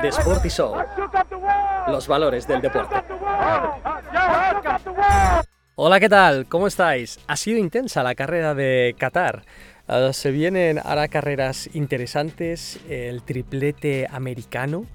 The 0.00 0.08
Sporty 0.08 0.48
Show. 0.48 0.76
Los 1.88 2.06
valores 2.06 2.46
del 2.46 2.60
deporte. 2.60 2.94
Hola, 5.74 6.00
¿qué 6.00 6.08
tal? 6.08 6.46
¿Cómo 6.46 6.66
estáis? 6.66 7.18
Ha 7.26 7.36
sido 7.36 7.58
intensa 7.58 8.02
la 8.02 8.14
carrera 8.14 8.54
de 8.54 8.94
Qatar. 8.98 9.44
Uh, 9.88 10.12
se 10.12 10.30
vienen 10.30 10.78
ahora 10.78 11.08
carreras 11.08 11.68
interesantes, 11.74 12.78
el 12.88 13.22
triplete 13.22 14.06
americano, 14.10 14.86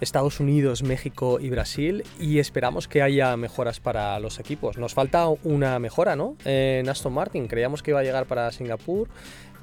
Estados 0.00 0.40
Unidos, 0.40 0.82
México 0.82 1.38
y 1.38 1.48
Brasil 1.48 2.02
y 2.18 2.40
esperamos 2.40 2.88
que 2.88 3.02
haya 3.02 3.36
mejoras 3.36 3.78
para 3.78 4.18
los 4.18 4.40
equipos. 4.40 4.78
Nos 4.78 4.94
falta 4.94 5.28
una 5.28 5.78
mejora, 5.78 6.16
¿no? 6.16 6.36
En 6.44 6.88
Aston 6.88 7.12
Martin, 7.12 7.46
creíamos 7.46 7.82
que 7.82 7.92
iba 7.92 8.00
a 8.00 8.02
llegar 8.02 8.26
para 8.26 8.50
Singapur, 8.50 9.08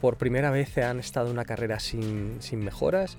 por 0.02 0.18
primera 0.18 0.52
vez 0.52 0.78
han 0.78 1.00
estado 1.00 1.32
una 1.32 1.46
carrera 1.46 1.80
sin, 1.80 2.38
sin 2.42 2.60
mejoras 2.64 3.18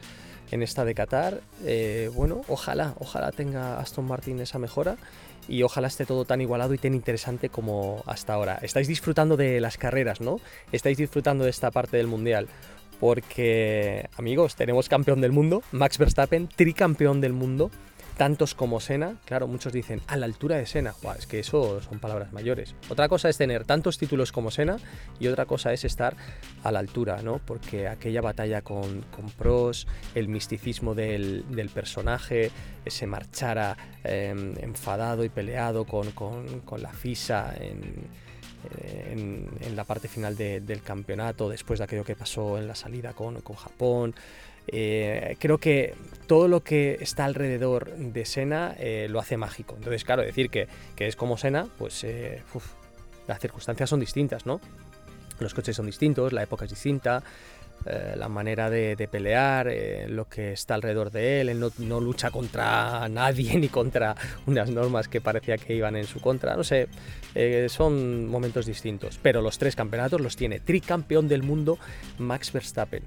en 0.51 0.63
esta 0.63 0.85
de 0.85 0.95
Qatar. 0.95 1.41
Eh, 1.65 2.11
bueno, 2.15 2.43
ojalá, 2.49 2.95
ojalá 2.99 3.33
tenga 3.33 3.79
Aston 3.79 4.07
Martin 4.07 4.41
esa 4.41 4.59
mejora 4.59 4.97
y 5.49 5.63
ojalá 5.63 5.89
esté 5.89 6.07
todo 6.07 6.25
tan 6.25 6.41
igualado 6.41 6.75
y 6.75 6.79
tan 6.79 6.95
interesante 6.95 7.49
como 7.49 8.03
hasta 8.07 8.35
ahora. 8.35 8.59
Estáis 8.63 8.89
disfrutando 8.89 9.37
de 9.37 9.61
las 9.61 9.79
carreras, 9.79 10.21
¿no? 10.21 10.41
Estáis 10.73 10.99
disfrutando 10.99 11.45
de 11.45 11.51
esta 11.51 11.71
parte 11.71 11.97
del 11.97 12.07
Mundial 12.07 12.49
porque, 13.01 14.09
amigos, 14.19 14.57
tenemos 14.57 14.89
campeón 14.89 15.23
del 15.23 15.33
mundo, 15.33 15.63
Max 15.73 15.97
Verstappen, 15.97 16.49
tricampeón 16.49 17.23
del 17.23 17.33
mundo, 17.33 17.71
tantos 18.21 18.55
como 18.55 18.81
Senna. 18.81 19.17
Claro, 19.25 19.49
muchos 19.49 19.73
dicen, 19.73 20.03
a 20.07 20.15
la 20.19 20.27
altura 20.27 20.57
de 20.59 20.67
Senna. 20.67 20.93
es 21.19 21.27
que 21.27 21.39
eso 21.39 21.81
son 21.81 22.01
palabras 22.01 22.35
mayores. 22.35 22.75
Otra 22.91 23.09
cosa 23.09 23.31
es 23.31 23.39
tener 23.39 23.65
tantos 23.65 23.97
títulos 23.97 24.31
como 24.31 24.51
Senna 24.51 24.77
y 25.19 25.29
otra 25.29 25.47
cosa 25.47 25.73
es 25.73 25.87
estar 25.87 26.15
a 26.63 26.71
la 26.71 26.81
altura, 26.81 27.23
¿no? 27.23 27.39
Porque 27.39 27.89
aquella 27.89 28.21
batalla 28.21 28.61
con, 28.61 29.01
con 29.11 29.31
Pros, 29.31 29.87
el 30.15 30.29
misticismo 30.29 30.95
del, 30.95 31.71
personaje, 31.73 32.51
se 32.87 33.07
marchara 33.07 33.79
em, 34.05 34.53
enfadado 34.59 35.25
y 35.25 35.31
peleado 35.31 35.87
con, 35.87 36.11
con 36.11 36.83
la 36.83 36.93
FISA 36.93 37.55
en 37.59 38.07
en, 38.81 39.77
la 39.77 39.85
parte 39.85 40.09
final 40.09 40.37
del 40.37 40.83
campeonato, 40.83 41.49
después 41.49 41.79
de 41.79 41.85
aquello 41.85 42.05
que 42.05 42.17
pasó 42.17 42.59
en 42.59 42.67
la 42.67 42.75
salida 42.75 43.13
con, 43.13 43.41
Japón. 43.41 44.15
Eh, 44.73 45.37
creo 45.39 45.59
que 45.59 45.95
todo 46.27 46.49
lo 46.49 46.63
que 46.63 46.99
está 47.01 47.25
alrededor 47.25 47.95
de 47.97 48.25
Sena 48.25 48.75
eh, 48.79 49.09
lo 49.11 49.19
hace 49.19 49.37
mágico. 49.37 49.75
Entonces, 49.77 50.05
claro, 50.05 50.23
decir 50.23 50.51
que, 50.51 50.69
es 50.97 51.17
como 51.17 51.37
Sena, 51.37 51.67
pues 51.79 52.05
eh, 52.05 52.43
las 53.27 53.41
circunstancias 53.41 53.91
son 53.91 54.01
distintas, 54.01 54.47
¿no? 54.47 54.61
Los 55.41 55.55
coches 55.55 55.75
son 55.75 55.87
distintos, 55.87 56.33
la 56.33 56.43
época 56.43 56.67
es 56.67 56.71
distinta, 56.71 57.23
eh, 57.87 58.15
la 58.15 58.29
manera 58.29 58.69
de, 58.69 59.09
pelear, 59.11 59.69
eh, 59.69 60.07
lo 60.07 60.27
que 60.29 60.53
está 60.53 60.75
alrededor 60.75 61.11
de 61.11 61.41
él, 61.41 61.49
él 61.49 61.65
no, 61.79 61.99
lucha 61.99 62.31
contra 62.31 63.09
nadie 63.09 63.55
ni 63.59 63.69
contra 63.69 64.15
unas 64.47 64.69
normas 64.69 65.09
que 65.09 65.23
parecía 65.23 65.57
que 65.57 65.75
iban 65.75 65.97
en 65.97 66.05
su 66.05 66.21
contra, 66.21 66.57
no 66.57 66.65
sé, 66.65 66.89
eh, 67.35 67.69
son 67.71 68.27
momentos 68.27 68.67
distintos, 68.67 69.19
pero 69.23 69.41
los 69.41 69.57
tres 69.57 69.77
campeonatos 69.77 70.21
los 70.21 70.37
tiene 70.37 70.61
tricampeón 70.61 71.27
del 71.27 71.43
mundo 71.43 71.79
Max 72.19 72.53
Verstappen. 72.53 73.03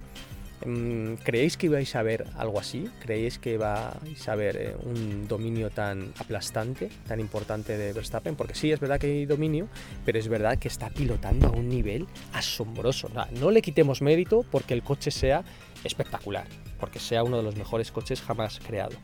Mm, 0.66 1.16
¿Creéis 1.23 1.58
que 1.58 1.66
ibais 1.66 1.96
a 1.96 2.04
ver 2.04 2.26
algo 2.38 2.59
así? 2.59 2.90
¿Creéis 3.02 3.38
que 3.38 3.58
vais 3.58 4.28
a 4.28 4.36
ver 4.36 4.56
eh, 4.58 4.76
un 4.84 5.28
dominio 5.28 5.70
tan 5.70 6.14
aplastante, 6.18 6.90
tan 7.08 7.20
importante 7.20 7.78
de 7.78 7.94
Verstappen? 7.94 8.36
Porque 8.36 8.56
sí, 8.56 8.72
es 8.72 8.80
verdad 8.80 9.00
que 9.00 9.08
hay 9.08 9.26
dominio, 9.26 9.68
pero 10.06 10.20
es 10.20 10.28
verdad 10.28 10.58
que 10.58 10.68
está 10.68 10.90
pilotando 10.90 11.48
a 11.48 11.52
un 11.52 11.68
nivel 11.68 12.08
asombroso. 12.34 13.10
no 13.40 13.52
le 13.52 13.62
quitemos 13.62 14.02
mérito 14.02 14.45
porque 14.50 14.73
el 14.73 14.84
coche 14.84 15.12
sea 15.12 15.44
espectacular, 15.84 16.48
porque 16.84 17.00
sea 17.00 17.23
uno 17.23 17.38
de 17.38 17.44
los 17.44 17.56
mejores 17.56 17.94
coches 17.94 18.22
jamás 18.22 18.59
creado 18.59 18.98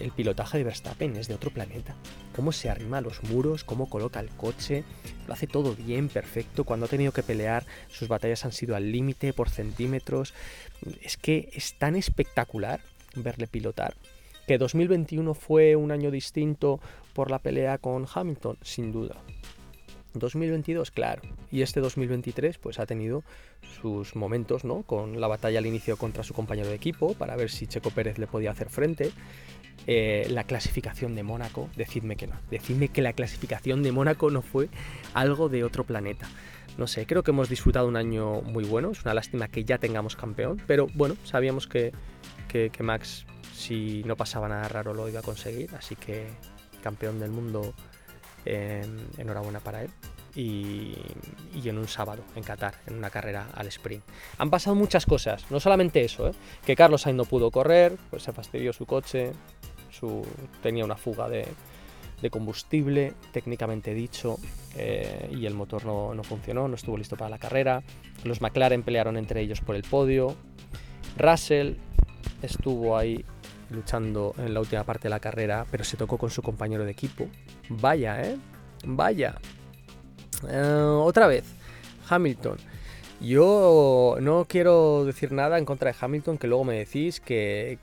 el 0.00 0.10
pilotaje 0.12 0.56
de 0.58 0.64
Verstappen 0.64 1.16
es 1.16 1.28
de 1.28 1.34
otro 1.34 1.50
planeta. 1.50 1.94
Cómo 2.34 2.52
se 2.52 2.70
arrima 2.70 3.02
los 3.02 3.22
muros, 3.24 3.64
cómo 3.64 3.90
coloca 3.90 4.20
el 4.20 4.30
coche, 4.30 4.84
lo 5.26 5.34
hace 5.34 5.46
todo 5.46 5.74
bien, 5.74 6.08
perfecto. 6.08 6.64
Cuando 6.64 6.86
ha 6.86 6.88
tenido 6.88 7.12
que 7.12 7.22
pelear, 7.22 7.66
sus 7.88 8.08
batallas 8.08 8.46
han 8.46 8.52
sido 8.52 8.76
al 8.76 8.90
límite 8.90 9.32
por 9.32 9.50
centímetros. 9.50 10.32
Es 11.02 11.18
que 11.18 11.50
es 11.52 11.74
tan 11.74 11.96
espectacular 11.96 12.80
verle 13.14 13.46
pilotar. 13.46 13.94
Que 14.46 14.56
2021 14.56 15.34
fue 15.34 15.76
un 15.76 15.92
año 15.92 16.10
distinto 16.10 16.80
por 17.12 17.30
la 17.30 17.38
pelea 17.38 17.76
con 17.76 18.06
Hamilton, 18.12 18.56
sin 18.62 18.92
duda. 18.92 19.16
2022, 20.14 20.90
claro. 20.90 21.22
Y 21.50 21.62
este 21.62 21.80
2023 21.80 22.58
pues 22.58 22.78
ha 22.78 22.86
tenido 22.86 23.22
sus 23.80 24.16
momentos, 24.16 24.64
¿no? 24.64 24.82
Con 24.82 25.20
la 25.20 25.28
batalla 25.28 25.58
al 25.58 25.66
inicio 25.66 25.96
contra 25.96 26.22
su 26.22 26.34
compañero 26.34 26.68
de 26.68 26.74
equipo 26.74 27.14
para 27.14 27.36
ver 27.36 27.50
si 27.50 27.66
Checo 27.66 27.90
Pérez 27.90 28.18
le 28.18 28.26
podía 28.26 28.50
hacer 28.50 28.68
frente. 28.68 29.12
Eh, 29.86 30.26
la 30.30 30.44
clasificación 30.44 31.14
de 31.14 31.22
Mónaco, 31.22 31.68
decidme 31.76 32.16
que 32.16 32.26
no. 32.26 32.36
Decidme 32.50 32.88
que 32.88 33.02
la 33.02 33.12
clasificación 33.12 33.82
de 33.82 33.92
Mónaco 33.92 34.30
no 34.30 34.42
fue 34.42 34.68
algo 35.14 35.48
de 35.48 35.64
otro 35.64 35.84
planeta. 35.84 36.28
No 36.78 36.86
sé, 36.86 37.06
creo 37.06 37.22
que 37.22 37.32
hemos 37.32 37.48
disfrutado 37.48 37.88
un 37.88 37.96
año 37.96 38.40
muy 38.42 38.64
bueno. 38.64 38.90
Es 38.90 39.02
una 39.02 39.14
lástima 39.14 39.48
que 39.48 39.64
ya 39.64 39.78
tengamos 39.78 40.16
campeón, 40.16 40.62
pero 40.66 40.86
bueno, 40.94 41.16
sabíamos 41.24 41.66
que, 41.66 41.92
que, 42.48 42.70
Max, 42.82 43.26
si 43.54 44.02
no 44.04 44.16
pasaba 44.16 44.48
nada 44.48 44.68
raro, 44.68 44.94
lo 44.94 45.08
iba 45.08 45.20
a 45.20 45.22
conseguir. 45.22 45.74
Así 45.74 45.96
que 45.96 46.26
campeón 46.82 47.18
del 47.20 47.30
mundo, 47.30 47.74
enhorabuena 48.44 49.60
para 49.60 49.82
él. 49.82 49.90
Y, 50.34 50.94
en 51.64 51.76
un 51.76 51.86
sábado 51.86 52.24
en 52.34 52.42
Qatar, 52.42 52.74
en 52.86 52.94
una 52.94 53.10
carrera 53.10 53.48
al 53.54 53.66
sprint. 53.66 54.02
Han 54.38 54.50
pasado 54.50 54.74
muchas 54.74 55.04
cosas, 55.04 55.44
no 55.50 55.60
solamente 55.60 56.02
eso, 56.02 56.28
¿eh? 56.28 56.32
que 56.64 56.74
Carlos 56.74 57.02
Sainz 57.02 57.18
no 57.18 57.24
pudo 57.26 57.50
correr, 57.50 57.96
pues 58.10 58.22
se 58.22 58.32
fastidió 58.32 58.72
su 58.72 58.86
coche, 58.86 59.32
tenía 60.62 60.84
una 60.84 60.96
fuga 60.96 61.28
de, 61.28 61.46
combustible, 62.30 63.14
técnicamente 63.32 63.94
dicho, 63.94 64.38
eh, 64.76 65.28
y 65.32 65.46
el 65.46 65.54
motor 65.54 65.84
no, 65.84 66.22
funcionó, 66.22 66.68
no 66.68 66.76
estuvo 66.76 66.96
listo 66.96 67.16
para 67.16 67.30
la 67.30 67.38
carrera. 67.38 67.82
Los 68.24 68.40
McLaren 68.40 68.84
pelearon 68.84 69.16
entre 69.16 69.40
ellos 69.40 69.60
por 69.60 69.74
el 69.74 69.82
podio. 69.82 70.36
Russell 71.16 71.74
estuvo 72.42 72.96
ahí 72.96 73.24
luchando 73.72 74.34
en 74.38 74.54
la 74.54 74.60
última 74.60 74.84
parte 74.84 75.04
de 75.04 75.10
la 75.10 75.20
carrera, 75.20 75.66
pero 75.70 75.84
se 75.84 75.96
tocó 75.96 76.18
con 76.18 76.30
su 76.30 76.42
compañero 76.42 76.84
de 76.84 76.92
equipo. 76.92 77.28
Vaya, 77.68 78.22
¿eh? 78.22 78.36
Vaya. 78.84 79.34
Eh, 80.48 80.60
otra 80.60 81.26
vez, 81.26 81.44
Hamilton. 82.08 82.58
Yo 83.22 84.16
no 84.20 84.46
quiero 84.48 85.04
decir 85.04 85.30
nada 85.30 85.56
en 85.56 85.64
contra 85.64 85.92
de 85.92 85.96
Hamilton, 86.00 86.38
que 86.38 86.48
luego 86.48 86.64
me 86.64 86.76
decís 86.76 87.20
que, 87.20 87.78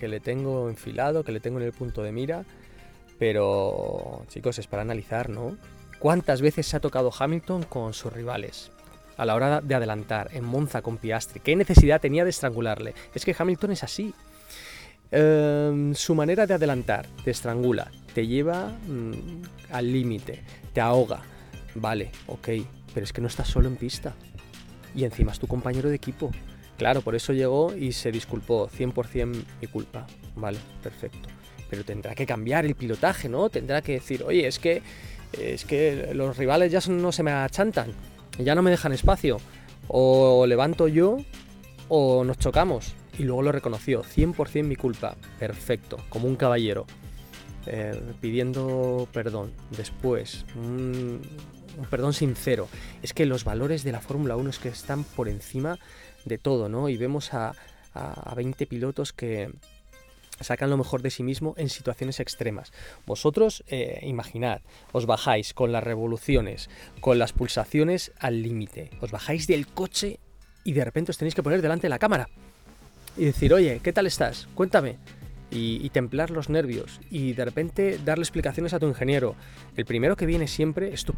le 0.00 0.20
tengo 0.20 0.70
enfilado, 0.70 1.24
que 1.24 1.32
le 1.32 1.40
tengo 1.40 1.58
en 1.58 1.66
el 1.66 1.72
punto 1.72 2.02
de 2.02 2.10
mira, 2.10 2.44
pero 3.18 4.24
chicos, 4.28 4.58
es 4.58 4.66
para 4.66 4.80
analizar, 4.80 5.28
¿no? 5.28 5.58
¿Cuántas 5.98 6.40
veces 6.40 6.66
se 6.66 6.78
ha 6.78 6.80
tocado 6.80 7.12
Hamilton 7.16 7.64
con 7.64 7.92
sus 7.92 8.14
rivales? 8.14 8.72
A 9.18 9.26
la 9.26 9.34
hora 9.34 9.60
de 9.60 9.74
adelantar, 9.74 10.30
en 10.32 10.44
Monza 10.44 10.80
con 10.80 10.96
Piastri, 10.96 11.40
¿qué 11.40 11.54
necesidad 11.54 12.00
tenía 12.00 12.24
de 12.24 12.30
estrangularle? 12.30 12.94
Es 13.14 13.26
que 13.26 13.36
Hamilton 13.38 13.72
es 13.72 13.84
así. 13.84 14.14
Em, 15.14 15.94
su 15.94 16.14
manera 16.14 16.46
de 16.46 16.54
adelantar 16.54 17.06
te 17.22 17.30
estrangula, 17.30 17.90
te 18.14 18.26
lleva 18.26 18.68
mm, 18.68 19.42
al 19.70 19.92
límite, 19.92 20.42
te 20.72 20.80
ahoga. 20.80 21.20
Vale, 21.74 22.10
ok, 22.26 22.48
pero 22.94 23.04
es 23.04 23.12
que 23.12 23.20
no 23.20 23.26
estás 23.26 23.48
solo 23.48 23.68
en 23.68 23.76
pista 23.76 24.14
y 24.94 25.04
encima 25.04 25.32
es 25.32 25.38
tu 25.38 25.46
compañero 25.46 25.90
de 25.90 25.96
equipo. 25.96 26.30
Claro, 26.78 27.02
por 27.02 27.14
eso 27.14 27.34
llegó 27.34 27.74
y 27.76 27.92
se 27.92 28.10
disculpó, 28.10 28.70
100% 28.70 29.44
mi 29.60 29.66
culpa. 29.66 30.06
Vale, 30.34 30.58
perfecto. 30.82 31.28
Pero 31.68 31.84
tendrá 31.84 32.14
que 32.14 32.24
cambiar 32.24 32.64
el 32.64 32.74
pilotaje, 32.74 33.28
¿no? 33.28 33.50
Tendrá 33.50 33.82
que 33.82 33.92
decir, 33.92 34.22
oye, 34.22 34.46
es 34.46 34.58
que, 34.58 34.82
es 35.38 35.66
que 35.66 36.12
los 36.14 36.38
rivales 36.38 36.72
ya 36.72 36.80
no 36.90 37.12
se 37.12 37.22
me 37.22 37.32
achantan, 37.32 37.92
ya 38.38 38.54
no 38.54 38.62
me 38.62 38.70
dejan 38.70 38.92
espacio. 38.92 39.36
O 39.88 40.46
levanto 40.46 40.88
yo 40.88 41.18
o 41.88 42.24
nos 42.24 42.38
chocamos. 42.38 42.94
Y 43.18 43.24
luego 43.24 43.42
lo 43.42 43.52
reconoció, 43.52 44.02
100% 44.02 44.64
mi 44.64 44.76
culpa. 44.76 45.16
Perfecto, 45.38 45.98
como 46.08 46.28
un 46.28 46.36
caballero. 46.36 46.86
Eh, 47.66 48.00
pidiendo 48.20 49.08
perdón. 49.12 49.52
Después, 49.76 50.44
un, 50.56 51.20
un 51.78 51.84
perdón 51.86 52.12
sincero. 52.12 52.68
Es 53.02 53.12
que 53.12 53.26
los 53.26 53.44
valores 53.44 53.84
de 53.84 53.92
la 53.92 54.00
Fórmula 54.00 54.36
1 54.36 54.50
es 54.50 54.58
que 54.58 54.68
están 54.68 55.04
por 55.04 55.28
encima 55.28 55.78
de 56.24 56.38
todo, 56.38 56.68
¿no? 56.68 56.88
Y 56.88 56.96
vemos 56.96 57.34
a, 57.34 57.54
a 57.94 58.34
20 58.34 58.66
pilotos 58.66 59.12
que 59.12 59.50
sacan 60.40 60.70
lo 60.70 60.76
mejor 60.76 61.02
de 61.02 61.10
sí 61.10 61.22
mismo 61.22 61.54
en 61.56 61.68
situaciones 61.68 62.18
extremas. 62.18 62.72
Vosotros, 63.06 63.62
eh, 63.68 64.00
imaginad, 64.02 64.60
os 64.92 65.06
bajáis 65.06 65.54
con 65.54 65.72
las 65.72 65.84
revoluciones, 65.84 66.68
con 67.00 67.18
las 67.18 67.32
pulsaciones 67.32 68.12
al 68.18 68.42
límite, 68.42 68.90
os 69.00 69.12
bajáis 69.12 69.46
del 69.46 69.66
coche 69.66 70.18
y 70.64 70.72
de 70.72 70.84
repente 70.84 71.10
os 71.10 71.18
tenéis 71.18 71.34
que 71.34 71.42
poner 71.42 71.62
delante 71.62 71.86
de 71.86 71.90
la 71.90 71.98
cámara 71.98 72.28
y 73.16 73.24
decir, 73.26 73.52
oye, 73.52 73.80
¿qué 73.82 73.92
tal 73.92 74.06
estás? 74.06 74.48
Cuéntame. 74.54 74.98
y, 75.54 75.90
templar 75.90 76.30
los 76.30 76.48
nervios 76.48 76.98
y 77.10 77.34
de 77.34 77.44
repente 77.44 78.00
darle 78.02 78.22
explicaciones 78.22 78.72
a 78.72 78.78
tu 78.78 78.86
ingeniero. 78.86 79.34
El 79.76 79.84
primero 79.84 80.16
que 80.16 80.24
viene 80.24 80.48
siempre 80.48 80.94
es 80.94 81.04
tu 81.04 81.12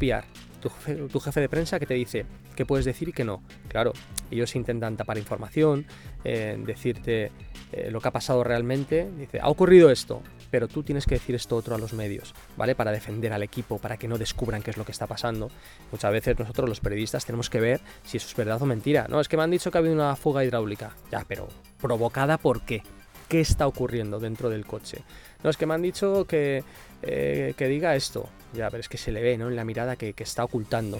tu 1.11 1.19
jefe, 1.19 1.39
de 1.39 1.47
prensa 1.47 1.79
que 1.79 1.85
te 1.85 1.93
dice 1.93 2.25
qué 2.55 2.65
puedes 2.65 2.85
decir 2.85 3.07
y 3.07 3.13
qué 3.13 3.23
no. 3.23 3.41
Claro, 3.69 3.93
ellos 4.31 4.53
intentan 4.57 4.97
tapar 4.97 5.17
información, 5.17 5.85
eh, 6.25 6.57
decirte 6.65 7.31
eh, 7.71 7.89
lo 7.91 8.01
que 8.01 8.07
ha 8.09 8.11
pasado 8.11 8.43
realmente. 8.43 9.09
Dice, 9.17 9.39
ha 9.39 9.47
ocurrido 9.47 9.89
esto, 9.89 10.21
pero 10.51 10.67
tú 10.67 10.83
tienes 10.83 11.05
que 11.05 11.15
decir 11.15 11.35
esto 11.35 11.55
otro 11.55 11.75
a 11.75 11.77
los 11.77 11.93
medios, 11.93 12.33
¿vale? 12.57 12.75
Para 12.75 12.91
defender 12.91 13.33
al 13.33 13.43
equipo, 13.43 13.79
para 13.79 13.97
que 13.97 14.07
no 14.07 14.17
descubran 14.17 14.61
qué 14.61 14.71
es 14.71 14.77
lo 14.77 14.85
que 14.85 14.91
está 14.91 15.07
pasando. 15.07 15.49
Muchas 15.91 16.11
veces 16.11 16.37
nosotros 16.39 16.69
los 16.69 16.79
periodistas 16.79 17.25
tenemos 17.25 17.49
que 17.49 17.59
ver 17.59 17.81
si 18.03 18.17
eso 18.17 18.27
es 18.27 18.35
verdad 18.35 18.61
o 18.61 18.65
mentira. 18.65 19.07
No, 19.09 19.19
es 19.19 19.27
que 19.27 19.37
me 19.37 19.43
han 19.43 19.51
dicho 19.51 19.71
que 19.71 19.77
ha 19.77 19.79
habido 19.79 19.95
una 19.95 20.15
fuga 20.15 20.43
hidráulica. 20.43 20.95
Ya, 21.11 21.25
pero 21.27 21.47
¿provocada 21.79 22.37
por 22.37 22.61
qué? 22.61 22.83
¿Qué 23.27 23.41
está 23.41 23.65
ocurriendo 23.65 24.19
dentro 24.19 24.49
del 24.49 24.65
coche? 24.65 25.03
No, 25.43 25.49
es 25.49 25.57
que 25.57 25.65
me 25.65 25.73
han 25.73 25.81
dicho 25.81 26.25
que, 26.25 26.63
eh, 27.05 27.53
que 27.57 27.67
diga 27.67 27.95
esto. 27.95 28.29
Ya, 28.53 28.69
pero 28.69 28.81
es 28.81 28.89
que 28.89 28.97
se 28.97 29.11
le 29.11 29.21
ve, 29.21 29.37
¿no? 29.37 29.49
En 29.49 29.55
la 29.55 29.65
mirada 29.65 29.95
que, 29.95 30.13
que 30.13 30.23
está 30.23 30.43
ocultando 30.43 30.99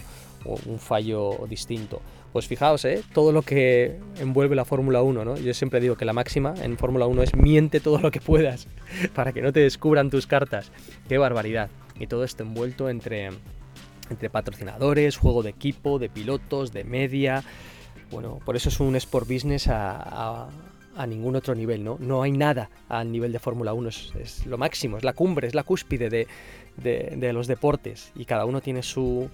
un 0.66 0.78
fallo 0.78 1.38
distinto. 1.48 2.00
Pues 2.32 2.46
fijaos, 2.46 2.84
¿eh? 2.84 3.02
todo 3.14 3.32
lo 3.32 3.42
que 3.42 3.98
envuelve 4.18 4.56
la 4.56 4.64
Fórmula 4.64 5.02
1, 5.02 5.24
¿no? 5.24 5.36
Yo 5.36 5.54
siempre 5.54 5.80
digo 5.80 5.96
que 5.96 6.04
la 6.04 6.12
máxima 6.12 6.54
en 6.62 6.76
Fórmula 6.76 7.06
1 7.06 7.22
es 7.22 7.34
miente 7.34 7.80
todo 7.80 7.98
lo 7.98 8.10
que 8.10 8.20
puedas 8.20 8.68
para 9.14 9.32
que 9.32 9.40
no 9.40 9.52
te 9.52 9.60
descubran 9.60 10.10
tus 10.10 10.26
cartas. 10.26 10.70
¡Qué 11.08 11.18
barbaridad! 11.18 11.70
Y 11.98 12.06
todo 12.08 12.24
esto 12.24 12.42
envuelto 12.42 12.90
entre, 12.90 13.30
entre 14.10 14.28
patrocinadores, 14.28 15.16
juego 15.16 15.42
de 15.42 15.50
equipo, 15.50 15.98
de 15.98 16.10
pilotos, 16.10 16.72
de 16.72 16.84
media. 16.84 17.42
Bueno, 18.10 18.38
por 18.44 18.54
eso 18.54 18.68
es 18.68 18.80
un 18.80 18.96
sport 18.96 19.26
business 19.26 19.68
a, 19.68 20.48
ningún 21.04 21.34
otro 21.34 21.54
nivel, 21.54 21.82
¿no? 21.82 21.96
No 22.00 22.22
hay 22.22 22.30
nada 22.30 22.70
al 22.88 23.10
nivel 23.10 23.32
de 23.32 23.40
Fórmula 23.40 23.72
1, 23.74 23.88
es, 23.88 24.46
lo 24.46 24.56
máximo, 24.56 24.96
es 24.96 25.04
la 25.04 25.12
cumbre, 25.12 25.48
es 25.48 25.54
la 25.54 25.64
cúspide 25.64 26.08
de, 26.08 26.26
de 26.76 27.32
los 27.32 27.48
deportes 27.48 28.12
y 28.14 28.24
cada 28.24 28.44
uno 28.44 28.60
tiene 28.60 28.82
su, 28.82 29.28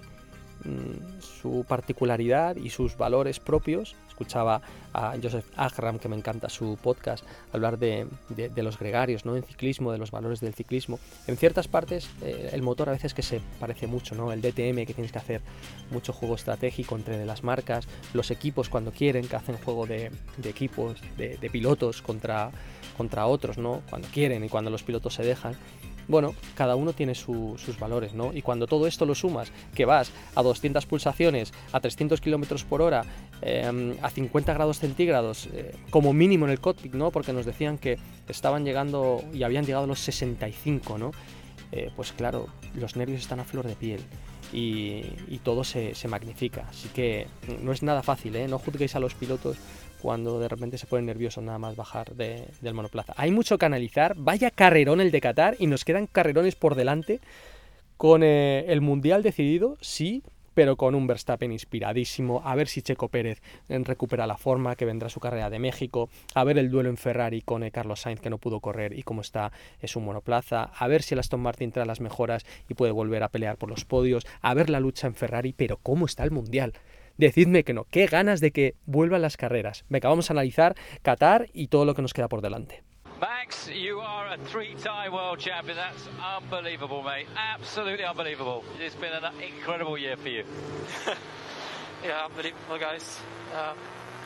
Mm, 0.63 1.19
su 1.19 1.65
particularidad 1.67 2.55
y 2.55 2.69
sus 2.69 2.95
valores 2.95 3.39
propios. 3.39 3.95
Escuchaba 4.07 4.61
a 4.93 5.15
Joseph 5.21 5.45
Agram, 5.57 5.99
que 5.99 6.07
me 6.07 6.15
encanta 6.15 6.47
su 6.47 6.77
podcast, 6.81 7.25
hablar 7.51 7.77
de, 7.79 8.07
los 8.55 8.79
gregarios, 8.79 9.25
¿no? 9.25 9.35
En 9.35 9.43
ciclismo, 9.43 9.91
de 9.91 9.97
los 9.97 10.11
valores 10.11 10.39
del 10.39 10.53
ciclismo. 10.53 10.99
En 11.27 11.35
ciertas 11.35 11.67
partes, 11.67 12.09
eh, 12.21 12.51
el 12.53 12.61
motor 12.61 12.89
a 12.89 12.93
veces 12.93 13.13
que 13.13 13.23
se 13.23 13.41
parece 13.59 13.87
mucho, 13.87 14.15
¿no? 14.15 14.31
El 14.31 14.41
DTM, 14.41 14.85
que 14.85 14.93
tienes 14.93 15.11
que 15.11 15.17
hacer 15.17 15.41
mucho 15.91 16.13
juego 16.13 16.35
estratégico 16.35 16.95
entre 16.95 17.25
las 17.25 17.43
marcas, 17.43 17.87
los 18.13 18.31
equipos 18.31 18.69
cuando 18.69 18.91
quieren, 18.91 19.27
que 19.27 19.35
hacen 19.35 19.57
juego 19.57 19.85
de, 19.85 20.11
equipos, 20.43 21.01
de, 21.17 21.49
pilotos 21.51 22.01
contra, 22.01 22.51
contra 22.95 23.25
otros, 23.25 23.57
¿no? 23.57 23.81
Cuando 23.89 24.07
quieren 24.09 24.45
y 24.45 24.49
cuando 24.49 24.69
los 24.69 24.83
pilotos 24.83 25.15
se 25.15 25.23
dejan 25.23 25.55
bueno, 26.07 26.35
cada 26.55 26.75
uno 26.75 26.93
tiene 26.93 27.15
sus 27.15 27.79
valores, 27.79 28.13
¿no? 28.13 28.33
Y 28.33 28.41
cuando 28.41 28.67
todo 28.67 28.87
esto 28.87 29.05
lo 29.05 29.15
sumas, 29.15 29.51
que 29.73 29.85
vas 29.85 30.11
a 30.35 30.43
200 30.43 30.85
pulsaciones, 30.85 31.53
a 31.71 31.79
300 31.79 32.21
kilómetros 32.21 32.63
por 32.63 32.81
hora, 32.81 33.03
em, 33.41 33.95
a 34.01 34.09
50 34.09 34.53
grados 34.53 34.79
centígrados, 34.79 35.47
eh, 35.53 35.75
como 35.89 36.13
mínimo 36.13 36.45
en 36.45 36.51
el 36.51 36.59
cockpit, 36.59 36.93
¿no? 36.93 37.11
Porque 37.11 37.33
nos 37.33 37.45
decían 37.45 37.77
que 37.77 37.97
estaban 38.27 38.65
llegando 38.65 39.23
y 39.33 39.43
habían 39.43 39.65
llegado 39.65 39.85
a 39.85 39.87
los 39.87 39.99
65, 39.99 40.97
¿no? 40.97 41.11
Eh, 41.71 41.89
pues 41.95 42.11
claro, 42.11 42.47
los 42.75 42.95
nervios 42.95 43.21
están 43.21 43.39
a 43.39 43.43
flor 43.43 43.65
de 43.65 43.75
piel. 43.75 44.01
Y, 44.55 45.39
todo 45.43 45.63
se, 45.63 45.95
se, 45.95 46.07
magnifica. 46.07 46.67
Así 46.69 46.87
que 46.89 47.25
no 47.63 47.71
es 47.71 47.81
nada 47.81 48.03
fácil, 48.03 48.35
¿eh? 48.35 48.47
No 48.47 48.59
juzguéis 48.59 48.95
a 48.95 48.99
los 48.99 49.15
pilotos 49.15 49.57
cuando 50.03 50.37
de 50.37 50.49
repente 50.49 50.77
se 50.77 50.85
pone 50.85 51.03
nervioso 51.03 51.41
nada 51.41 51.57
más 51.57 51.77
bajar 51.77 52.13
del 52.13 52.73
monoplaza. 52.73 53.13
Hay 53.15 53.31
mucho 53.31 53.57
que 53.57 53.65
analizar, 53.65 54.15
vaya 54.17 54.51
carrerón 54.51 54.99
el 54.99 55.11
de 55.11 55.21
Qatar 55.21 55.55
y 55.59 55.67
nos 55.67 55.85
quedan 55.85 56.07
carrerones 56.07 56.55
por 56.55 56.75
delante 56.75 57.21
con 57.95 58.21
eh, 58.21 58.65
el 58.67 58.81
Mundial 58.81 59.23
decidido, 59.23 59.77
sí, 59.79 60.21
pero 60.53 60.75
con 60.75 60.93
un 60.93 61.07
Verstappen 61.07 61.53
inspiradísimo, 61.53 62.41
a 62.43 62.53
ver 62.53 62.67
si 62.67 62.81
Checo 62.81 63.07
Pérez 63.07 63.41
eh, 63.69 63.79
recupera 63.81 64.27
la 64.27 64.35
forma, 64.35 64.75
que 64.75 64.83
vendrá 64.83 65.07
su 65.07 65.21
carrera 65.21 65.49
de 65.49 65.59
México, 65.59 66.09
a 66.35 66.43
ver 66.43 66.57
el 66.57 66.69
duelo 66.69 66.89
en 66.89 66.97
Ferrari 66.97 67.41
con 67.41 67.63
eh, 67.63 67.71
Carlos 67.71 68.01
Sainz 68.01 68.19
que 68.19 68.29
no 68.29 68.39
pudo 68.39 68.59
correr 68.59 68.99
y 68.99 69.03
cómo 69.03 69.21
está 69.21 69.53
es 69.79 69.95
monoplaza, 69.95 70.63
a 70.77 70.87
ver 70.89 71.01
si 71.01 71.15
Aston 71.15 71.39
Martin 71.39 71.71
trae 71.71 71.85
las 71.85 72.01
mejoras 72.01 72.45
y 72.67 72.73
puede 72.73 72.91
volver 72.91 73.23
a 73.23 73.29
pelear 73.29 73.55
por 73.55 73.69
los 73.69 73.85
podios, 73.85 74.25
a 74.41 74.53
ver 74.53 74.69
la 74.69 74.81
lucha 74.81 75.07
en 75.07 75.15
Ferrari, 75.15 75.53
pero 75.53 75.77
cómo 75.77 76.07
está 76.07 76.25
el 76.25 76.31
Mundial 76.31 76.73
decidme 77.17 77.63
que 77.63 77.73
no. 77.73 77.85
Qué 77.85 78.07
ganas 78.07 78.39
de 78.39 78.51
que 78.51 78.75
vuelvan 78.85 79.21
las 79.21 79.37
carreras. 79.37 79.85
Venga, 79.89 80.09
vamos 80.09 80.29
a 80.29 80.33
analizar 80.33 80.75
Qatar 81.01 81.47
y 81.53 81.67
todo 81.67 81.85
lo 81.85 81.95
que 81.95 82.01
nos 82.01 82.13
queda 82.13 82.27
por 82.27 82.41
delante. 82.41 82.83
Max, 83.19 83.69
you 83.69 84.01
are 84.01 84.33
a 84.33 84.37
three-time 84.49 85.13
world 85.13 85.39
champion. 85.39 85.77
That's 85.77 86.09
unbelievable, 86.41 87.03
mate. 87.03 87.27
Absolutely 87.37 88.03
unbelievable. 88.03 88.65
It's 88.79 88.95
been 88.95 89.13
an 89.13 89.23
incredible 89.41 89.97
year 89.97 90.17
for 90.17 90.27
you. 90.27 90.43
yeah, 92.03 92.25
unbelievable, 92.25 92.77
guys. 92.77 93.21
Uh, 93.55 93.75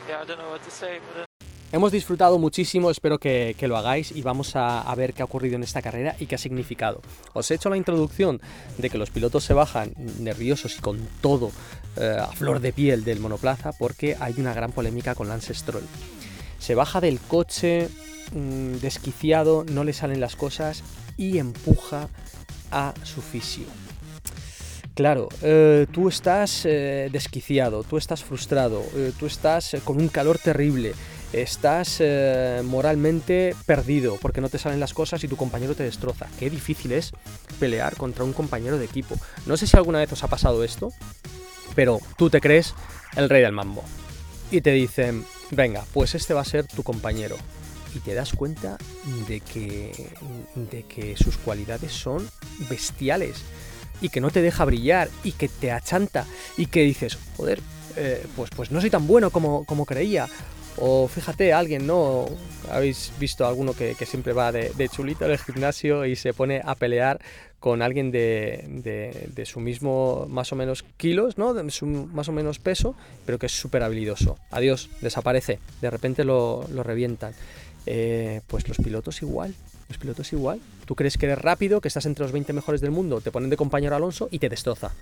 yeah, 0.08 0.20
I 0.20 0.24
don't 0.24 0.38
know 0.38 0.50
what 0.50 0.64
to 0.64 0.70
say, 0.70 0.98
but, 1.14 1.22
uh... 1.22 1.27
Hemos 1.70 1.92
disfrutado 1.92 2.38
muchísimo, 2.38 2.90
espero 2.90 3.18
que, 3.18 3.54
lo 3.60 3.76
hagáis 3.76 4.12
y 4.12 4.22
vamos 4.22 4.52
a, 4.56 4.94
ver 4.96 5.12
qué 5.12 5.20
ha 5.20 5.26
ocurrido 5.26 5.56
en 5.56 5.62
esta 5.62 5.82
carrera 5.82 6.16
y 6.18 6.24
qué 6.24 6.36
ha 6.36 6.38
significado. 6.38 7.02
Os 7.34 7.50
he 7.50 7.56
hecho 7.56 7.68
la 7.68 7.76
introducción 7.76 8.40
de 8.78 8.88
que 8.88 8.96
los 8.96 9.10
pilotos 9.10 9.44
se 9.44 9.52
bajan 9.52 9.92
nerviosos 10.18 10.78
y 10.78 10.80
con 10.80 11.06
todo 11.20 11.52
eh, 11.96 12.16
a 12.18 12.28
flor 12.28 12.60
de 12.60 12.72
piel 12.72 13.04
del 13.04 13.20
monoplaza 13.20 13.72
porque 13.72 14.16
hay 14.18 14.34
una 14.38 14.54
gran 14.54 14.72
polémica 14.72 15.14
con 15.14 15.28
Lance 15.28 15.52
Stroll. 15.52 15.84
Se 16.58 16.74
baja 16.74 17.02
del 17.02 17.20
coche 17.20 17.90
mm, 18.32 18.76
desquiciado, 18.76 19.66
no 19.70 19.84
le 19.84 19.92
salen 19.92 20.20
las 20.20 20.36
cosas 20.36 20.82
y 21.18 21.36
empuja 21.36 22.08
a 22.70 22.94
su 23.02 23.20
fisio. 23.20 23.66
Claro, 24.94 25.28
eh, 25.42 25.86
tú 25.92 26.08
estás 26.08 26.64
eh, 26.64 27.10
desquiciado, 27.12 27.84
tú 27.84 27.98
estás 27.98 28.24
frustrado, 28.24 28.82
tú 29.20 29.26
estás 29.26 29.76
con 29.84 29.98
un 29.98 30.08
calor 30.08 30.38
terrible, 30.38 30.94
estás 31.32 31.98
eh, 32.00 32.62
moralmente 32.64 33.54
perdido 33.66 34.16
porque 34.20 34.40
no 34.40 34.48
te 34.48 34.58
salen 34.58 34.80
las 34.80 34.94
cosas 34.94 35.22
y 35.24 35.28
tu 35.28 35.36
compañero 35.36 35.74
te 35.74 35.82
destroza. 35.82 36.26
Qué 36.38 36.50
difícil 36.50 36.92
es 36.92 37.12
pelear 37.60 37.96
contra 37.96 38.24
un 38.24 38.32
compañero 38.32 38.78
de 38.78 38.84
equipo. 38.84 39.16
No 39.46 39.56
sé 39.56 39.66
si 39.66 39.76
alguna 39.76 39.98
vez 39.98 40.12
os 40.12 40.24
ha 40.24 40.28
pasado 40.28 40.64
esto, 40.64 40.90
pero 41.74 42.00
tú 42.16 42.30
te 42.30 42.40
crees 42.40 42.74
el 43.16 43.28
rey 43.28 43.42
del 43.42 43.52
mambo. 43.52 43.84
Y 44.50 44.62
te 44.62 44.72
dicen, 44.72 45.24
venga, 45.50 45.84
pues 45.92 46.14
este 46.14 46.34
va 46.34 46.40
a 46.40 46.44
ser 46.44 46.66
tu 46.66 46.82
compañero. 46.82 47.36
Y 47.94 48.00
te 48.00 48.14
das 48.14 48.32
cuenta 48.32 48.78
de 49.26 49.40
que, 49.40 50.10
de 50.54 50.82
que 50.84 51.16
sus 51.16 51.36
cualidades 51.36 51.92
son 51.92 52.28
bestiales 52.68 53.42
y 54.00 54.10
que 54.10 54.20
no 54.20 54.30
te 54.30 54.42
deja 54.42 54.64
brillar 54.64 55.08
y 55.24 55.32
que 55.32 55.48
te 55.48 55.72
achanta 55.72 56.24
y 56.56 56.66
que 56.66 56.82
dices, 56.82 57.18
joder, 57.36 57.60
eh, 57.96 58.24
pues, 58.36 58.50
pues 58.54 58.70
no 58.70 58.80
soy 58.80 58.90
tan 58.90 59.06
bueno 59.06 59.30
como, 59.30 59.64
como 59.64 59.84
creía 59.84 60.28
o 60.80 61.08
fíjate, 61.08 61.52
alguien, 61.52 61.86
¿no? 61.86 62.26
Habéis 62.70 63.12
visto 63.18 63.46
alguno 63.46 63.72
que, 63.72 63.94
siempre 64.06 64.32
va 64.32 64.52
de, 64.52 64.88
chulito 64.88 65.24
al 65.24 65.38
gimnasio 65.38 66.04
y 66.04 66.16
se 66.16 66.32
pone 66.32 66.60
a 66.64 66.74
pelear 66.74 67.20
con 67.60 67.82
alguien 67.82 68.10
de, 68.10 69.42
su 69.44 69.60
mismo, 69.60 70.26
más 70.28 70.52
o 70.52 70.56
menos 70.56 70.84
kilos, 70.96 71.38
¿no? 71.38 71.54
De 71.54 71.70
su 71.70 71.86
más 71.86 72.28
o 72.28 72.32
menos 72.32 72.58
peso, 72.58 72.94
pero 73.26 73.38
que 73.38 73.46
es 73.46 73.52
súper 73.52 73.82
habilidoso. 73.82 74.36
Adiós, 74.50 74.90
desaparece, 75.00 75.58
de 75.80 75.90
repente 75.90 76.24
lo, 76.24 76.66
revientan. 76.82 77.34
Eh, 77.86 78.42
pues 78.46 78.68
los 78.68 78.76
pilotos 78.76 79.22
igual, 79.22 79.54
los 79.88 79.98
pilotos 79.98 80.32
igual. 80.32 80.60
Tú 80.84 80.94
crees 80.94 81.16
que 81.16 81.26
eres 81.26 81.38
rápido, 81.38 81.80
que 81.80 81.88
estás 81.88 82.06
entre 82.06 82.24
los 82.24 82.32
20 82.32 82.52
mejores 82.52 82.80
del 82.80 82.90
mundo, 82.90 83.20
te 83.20 83.30
ponen 83.30 83.50
de 83.50 83.56
compañero 83.56 83.96
Alonso 83.96 84.28
y 84.30 84.38
te 84.38 84.48
destroza 84.48 84.92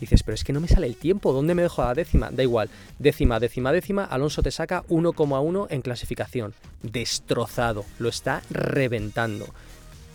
dices, 0.00 0.22
pero 0.22 0.34
es 0.34 0.44
que 0.44 0.52
no 0.52 0.60
me 0.60 0.68
sale 0.68 0.86
el 0.86 0.96
tiempo, 0.96 1.32
¿dónde 1.32 1.54
me 1.54 1.62
dejo 1.62 1.82
la 1.82 1.94
décima? 1.94 2.30
Da 2.30 2.42
igual, 2.42 2.70
décima, 2.98 3.40
décima, 3.40 3.72
décima, 3.72 4.04
Alonso 4.04 4.42
te 4.42 4.50
saca 4.50 4.84
1,1 4.88 5.66
en 5.70 5.82
clasificación. 5.82 6.54
Destrozado, 6.82 7.84
lo 7.98 8.08
está 8.08 8.42
reventando. 8.50 9.46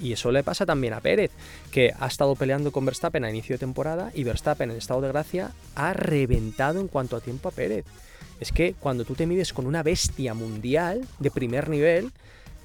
Y 0.01 0.13
eso 0.13 0.31
le 0.31 0.43
pasa 0.43 0.65
también 0.65 0.93
a 0.93 1.01
Pérez, 1.01 1.31
que 1.71 1.93
ha 1.99 2.07
estado 2.07 2.35
peleando 2.35 2.71
con 2.71 2.85
Verstappen 2.85 3.25
a 3.25 3.29
inicio 3.29 3.55
de 3.55 3.59
temporada 3.59 4.11
y 4.13 4.23
Verstappen 4.23 4.71
en 4.71 4.77
estado 4.77 5.01
de 5.01 5.09
gracia 5.09 5.51
ha 5.75 5.93
reventado 5.93 6.79
en 6.79 6.87
cuanto 6.87 7.17
a 7.17 7.21
tiempo 7.21 7.49
a 7.49 7.51
Pérez. 7.51 7.85
Es 8.39 8.53
que 8.53 8.73
cuando 8.79 9.03
tú 9.03 9.15
te 9.15 9.27
mides 9.27 9.51
con 9.51 9.65
una 9.65 9.83
bestia 9.83 10.33
mundial 10.33 11.05
de 11.19 11.31
primer 11.31 11.67
nivel, 11.67 12.11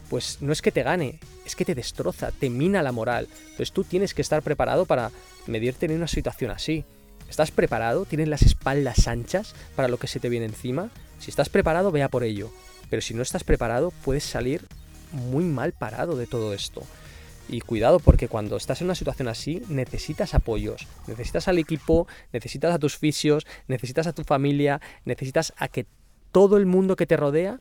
pues 0.08 0.38
no 0.40 0.52
es 0.52 0.62
que 0.62 0.70
te 0.70 0.84
gane, 0.84 1.18
es 1.44 1.56
que 1.56 1.64
te 1.64 1.74
destroza, 1.74 2.30
te 2.30 2.50
mina 2.50 2.82
la 2.82 2.92
moral. 2.92 3.26
Entonces 3.42 3.72
tú 3.72 3.82
tienes 3.82 4.14
que 4.14 4.22
estar 4.22 4.42
preparado 4.42 4.86
para 4.86 5.10
medirte 5.46 5.86
en 5.86 5.96
una 5.96 6.06
situación 6.06 6.52
así. 6.52 6.84
¿Estás 7.28 7.50
preparado? 7.50 8.04
¿Tienes 8.04 8.28
las 8.28 8.42
espaldas 8.42 9.08
anchas 9.08 9.54
para 9.76 9.88
lo 9.88 9.98
que 9.98 10.06
se 10.06 10.20
te 10.20 10.28
viene 10.28 10.46
encima? 10.46 10.90
Si 11.18 11.30
estás 11.30 11.48
preparado, 11.48 11.90
vea 11.90 12.08
por 12.08 12.24
ello. 12.24 12.50
Pero 12.90 13.02
si 13.02 13.14
no 13.14 13.22
estás 13.22 13.44
preparado, 13.44 13.92
puedes 14.04 14.24
salir 14.24 14.66
muy 15.12 15.44
mal 15.44 15.72
parado 15.72 16.16
de 16.16 16.26
todo 16.26 16.54
esto. 16.54 16.82
Y 17.48 17.60
cuidado 17.60 17.98
porque 17.98 18.28
cuando 18.28 18.56
estás 18.56 18.80
en 18.80 18.86
una 18.86 18.94
situación 18.94 19.28
así 19.28 19.62
necesitas 19.68 20.34
apoyos, 20.34 20.86
necesitas 21.06 21.46
al 21.48 21.58
equipo, 21.58 22.06
necesitas 22.32 22.74
a 22.74 22.78
tus 22.78 22.96
fisios, 22.96 23.46
necesitas 23.68 24.06
a 24.06 24.12
tu 24.12 24.24
familia, 24.24 24.80
necesitas 25.04 25.52
a 25.58 25.68
que 25.68 25.86
todo 26.32 26.56
el 26.56 26.66
mundo 26.66 26.96
que 26.96 27.06
te 27.06 27.16
rodea 27.16 27.60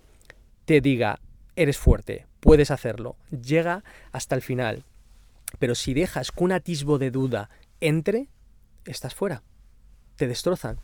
te 0.65 0.79
diga, 0.79 1.19
eres 1.55 1.77
fuerte, 1.77 2.25
puedes 2.39 2.71
hacerlo. 2.71 3.17
Llega 3.29 3.83
hasta 4.11 4.35
el 4.35 4.41
final. 4.41 4.85
Pero 5.59 5.75
si 5.75 5.93
dejas 5.93 6.31
que 6.31 6.43
un 6.43 6.51
atisbo 6.53 6.97
de 6.97 7.11
duda 7.11 7.49
entre, 7.79 8.27
estás 8.85 9.13
fuera. 9.13 9.43
Te 10.15 10.27
destrozan. 10.27 10.79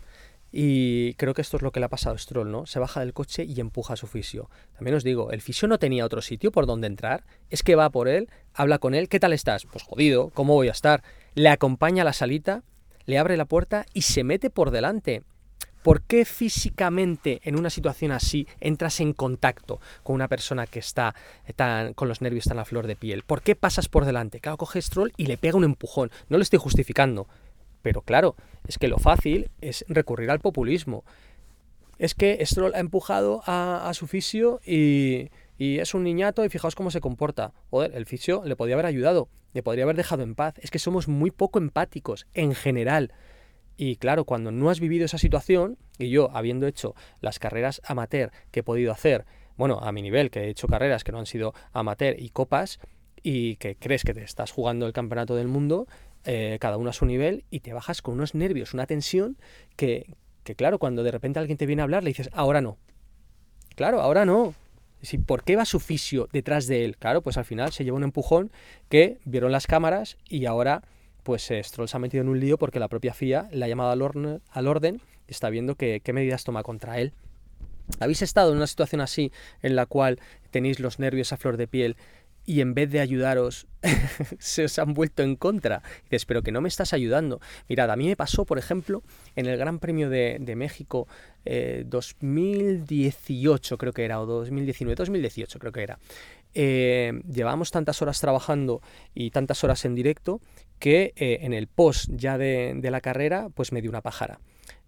Y 0.52 1.14
creo 1.14 1.34
que 1.34 1.42
esto 1.42 1.58
es 1.58 1.64
lo 1.64 1.72
que 1.72 1.80
le 1.80 1.86
ha 1.86 1.90
pasado 1.90 2.16
a 2.16 2.18
Stroll, 2.18 2.52
¿no? 2.52 2.66
Se 2.66 2.80
baja 2.80 3.02
del 3.02 3.14
coche 3.14 3.44
y 3.44 3.60
empuja 3.60 3.94
a 3.94 3.98
su 3.98 4.08
fisio. 4.08 4.50
También 4.76 4.96
os 4.96 5.04
digo, 5.04 5.32
el 5.32 5.42
fisio 5.42 5.68
no 5.68 5.78
tenía 5.78 6.06
otro 6.06 6.22
sitio 6.22 6.52
por 6.52 6.66
donde 6.66 6.88
entrar. 6.88 7.24
Es 7.50 7.62
que 7.62 7.76
va 7.76 7.90
por 7.92 8.08
él, 8.08 8.30
habla 8.54 8.80
con 8.80 8.96
él, 8.96 9.10
¿qué 9.10 9.20
tal 9.20 9.34
estás? 9.34 9.66
Pues 9.66 9.84
jodido, 9.84 10.32
¿cómo 10.32 10.56
voy 10.56 10.68
a 10.70 10.72
estar? 10.72 11.04
Le 11.36 11.50
acompaña 11.50 12.02
a 12.02 12.06
la 12.06 12.14
salita, 12.14 12.64
le 13.06 13.20
abre 13.20 13.38
la 13.38 13.46
puerta 13.46 13.86
y 13.94 14.02
se 14.02 14.24
mete 14.24 14.50
por 14.50 14.72
delante. 14.72 15.24
¿Por 15.84 16.02
qué 16.02 16.26
físicamente 16.26 17.40
en 17.44 17.58
una 17.58 17.70
situación 17.70 18.12
así 18.12 18.48
entras 18.60 19.00
en 19.00 19.14
contacto 19.14 19.80
con 20.04 20.16
una 20.16 20.28
persona 20.28 20.68
que 20.68 20.80
está 20.80 21.16
tan, 21.56 21.94
con 21.94 22.10
los 22.10 22.22
nervios 22.22 22.46
tan 22.46 22.60
a 22.60 22.66
flor 22.66 22.86
de 22.86 22.98
piel? 22.98 23.24
¿Por 23.24 23.42
qué 23.42 23.56
pasas 23.56 23.88
por 23.88 24.04
delante? 24.04 24.42
Claro, 24.42 24.58
coge 24.58 24.82
Stroll 24.82 25.14
y 25.16 25.28
le 25.28 25.38
pega 25.38 25.58
un 25.58 25.64
empujón. 25.64 26.12
No 26.28 26.38
lo 26.38 26.44
estoy 26.44 26.60
justificando. 26.60 27.28
Pero 27.82 28.02
claro, 28.02 28.36
es 28.68 28.78
que 28.78 28.88
lo 28.88 28.98
fácil 28.98 29.50
es 29.62 29.86
recurrir 29.88 30.32
al 30.32 30.40
populismo. 30.40 31.04
Es 31.98 32.16
que 32.16 32.44
Stroll 32.46 32.76
ha 32.76 32.80
empujado 32.80 33.42
a, 33.46 33.92
su 33.94 34.08
fisio 34.08 34.62
y, 34.66 35.30
y, 35.58 35.80
es 35.80 35.94
un 35.94 36.04
niñato 36.04 36.46
y 36.46 36.50
fijaos 36.50 36.76
cómo 36.76 36.92
se 36.92 37.02
comporta. 37.02 37.54
Joder, 37.70 37.92
el 37.96 38.06
fisio 38.06 38.42
le 38.46 38.56
podría 38.56 38.76
haber 38.76 38.86
ayudado, 38.86 39.28
le 39.54 39.64
podría 39.64 39.84
haber 39.84 39.98
dejado 39.98 40.24
en 40.24 40.36
paz. 40.36 40.56
Es 40.60 40.72
que 40.72 40.80
somos 40.80 41.08
muy 41.08 41.32
poco 41.32 41.60
empáticos 41.60 42.26
en 42.34 42.56
general. 42.56 43.14
Y 43.82 43.96
claro, 43.96 44.26
cuando 44.26 44.52
no 44.52 44.70
has 44.70 44.82
vivido 44.82 45.06
esa 45.06 45.18
situación, 45.18 45.78
y 45.98 46.10
yo 46.10 46.30
habiendo 46.34 46.68
hecho 46.68 46.96
las 47.22 47.40
carreras 47.40 47.82
amateur 47.86 48.32
que 48.52 48.60
he 48.60 48.64
podido 48.64 48.92
hacer, 48.92 49.26
bueno, 49.56 49.80
a 49.82 49.92
mi 49.94 50.02
nivel, 50.02 50.32
que 50.32 50.42
he 50.42 50.50
hecho 50.50 50.68
carreras 50.68 51.06
que 51.06 51.14
no 51.14 51.20
han 51.20 51.26
sido 51.26 51.54
amateur 51.72 52.16
y 52.20 52.30
copas, 52.30 52.80
y 53.24 53.56
que 53.58 53.76
crees 53.76 54.04
que 54.04 54.14
te 54.14 54.24
estás 54.24 54.52
jugando 54.52 54.88
el 54.88 54.94
campeonato 54.94 55.36
del 55.36 55.48
mundo, 55.48 55.88
eh, 56.26 56.58
cada 56.60 56.78
uno 56.78 56.90
a 56.90 56.94
su 56.94 57.06
nivel, 57.06 57.44
y 57.50 57.62
te 57.62 57.74
bajas 57.74 58.02
con 58.02 58.16
unos 58.16 58.36
nervios, 58.36 58.74
una 58.74 58.86
tensión 58.86 59.38
que, 59.76 60.14
que, 60.44 60.56
claro, 60.56 60.80
cuando 60.80 61.04
de 61.04 61.12
repente 61.12 61.40
alguien 61.40 61.58
te 61.58 61.66
viene 61.66 61.82
a 61.82 61.84
hablar, 61.84 62.04
le 62.04 62.10
dices, 62.10 62.30
ahora 62.34 62.62
no. 62.62 62.78
Claro, 63.76 64.02
ahora 64.02 64.26
no. 64.26 64.54
¿Por 65.26 65.44
qué 65.44 65.56
va 65.56 65.64
su 65.64 65.80
fisio 65.80 66.28
detrás 66.34 66.68
de 66.68 66.84
él? 66.84 66.98
Claro, 66.98 67.22
pues 67.22 67.38
al 67.38 67.46
final 67.46 67.72
se 67.72 67.86
lleva 67.86 67.96
un 67.96 68.04
empujón 68.04 68.52
que 68.90 69.20
vieron 69.24 69.52
las 69.52 69.66
cámaras 69.66 70.18
y 70.28 70.46
ahora 70.46 70.84
pues 71.24 71.50
eh, 71.52 71.64
Stroll 71.64 71.88
se 71.88 71.96
ha 71.96 72.00
metido 72.00 72.22
en 72.22 72.30
un 72.30 72.40
lío 72.40 72.58
porque 72.58 72.80
la 72.80 72.90
propia 72.90 73.14
FIA 73.14 73.50
le 73.52 73.64
ha 73.64 73.68
llamado 73.68 73.92
al, 73.92 74.42
al 74.50 74.68
orden 74.68 75.02
y 75.28 75.32
está 75.32 75.50
viendo 75.50 75.76
qué 75.76 76.02
medidas 76.12 76.44
toma 76.44 76.64
contra 76.64 77.00
él. 77.00 77.14
¿Habéis 78.00 78.22
estado 78.22 78.52
en 78.52 78.58
una 78.58 78.68
situación 78.68 79.02
así 79.02 79.32
en 79.62 79.76
la 79.76 79.86
cual 79.86 80.20
tenéis 80.52 80.80
los 80.80 81.00
nervios 81.00 81.34
a 81.34 81.38
flor 81.38 81.58
de 81.58 81.68
piel 81.68 81.98
y 82.50 82.62
en 82.62 82.74
vez 82.74 82.90
de 82.90 83.00
ayudaros 83.00 83.68
se 84.40 84.64
os 84.64 84.80
han 84.80 84.96
vuelto 84.96 85.22
en 85.22 85.36
contra. 85.36 85.84
Y 86.00 86.06
dices, 86.06 86.26
pero 86.26 86.42
que 86.42 86.52
no 86.52 86.62
me 86.62 86.68
estás 86.68 86.94
ayudando. 86.94 87.40
Mirad, 87.68 87.92
a 87.92 87.96
mí 87.96 88.08
me 88.08 88.16
pasó, 88.16 88.44
por 88.44 88.58
ejemplo, 88.58 89.04
en 89.36 89.46
el 89.46 89.56
Gran 89.56 89.78
Premio 89.78 90.10
de, 90.10 90.56
México 90.56 91.08
2018, 91.46 93.76
eh, 93.76 93.78
creo 93.78 93.94
que 93.94 94.04
era, 94.04 94.20
o 94.20 94.26
2019, 94.26 94.96
2018 94.96 95.60
creo 95.60 95.72
que 95.72 95.84
era. 95.84 96.00
Eh, 96.56 97.22
llevábamos 97.32 97.70
tantas 97.70 98.02
horas 98.02 98.20
trabajando 98.20 98.82
y 99.14 99.30
tantas 99.30 99.64
horas 99.64 99.86
en 99.86 99.94
directo 99.94 100.42
que 100.80 101.14
eh, 101.18 101.42
en 101.42 101.54
el 101.54 101.68
post 101.68 102.10
ya 102.12 102.40
de, 102.40 102.74
de, 102.78 102.90
la 102.90 103.00
carrera, 103.00 103.50
pues 103.54 103.72
me 103.72 103.84
dio 103.84 103.92
una 103.92 104.02
pájara. 104.02 104.40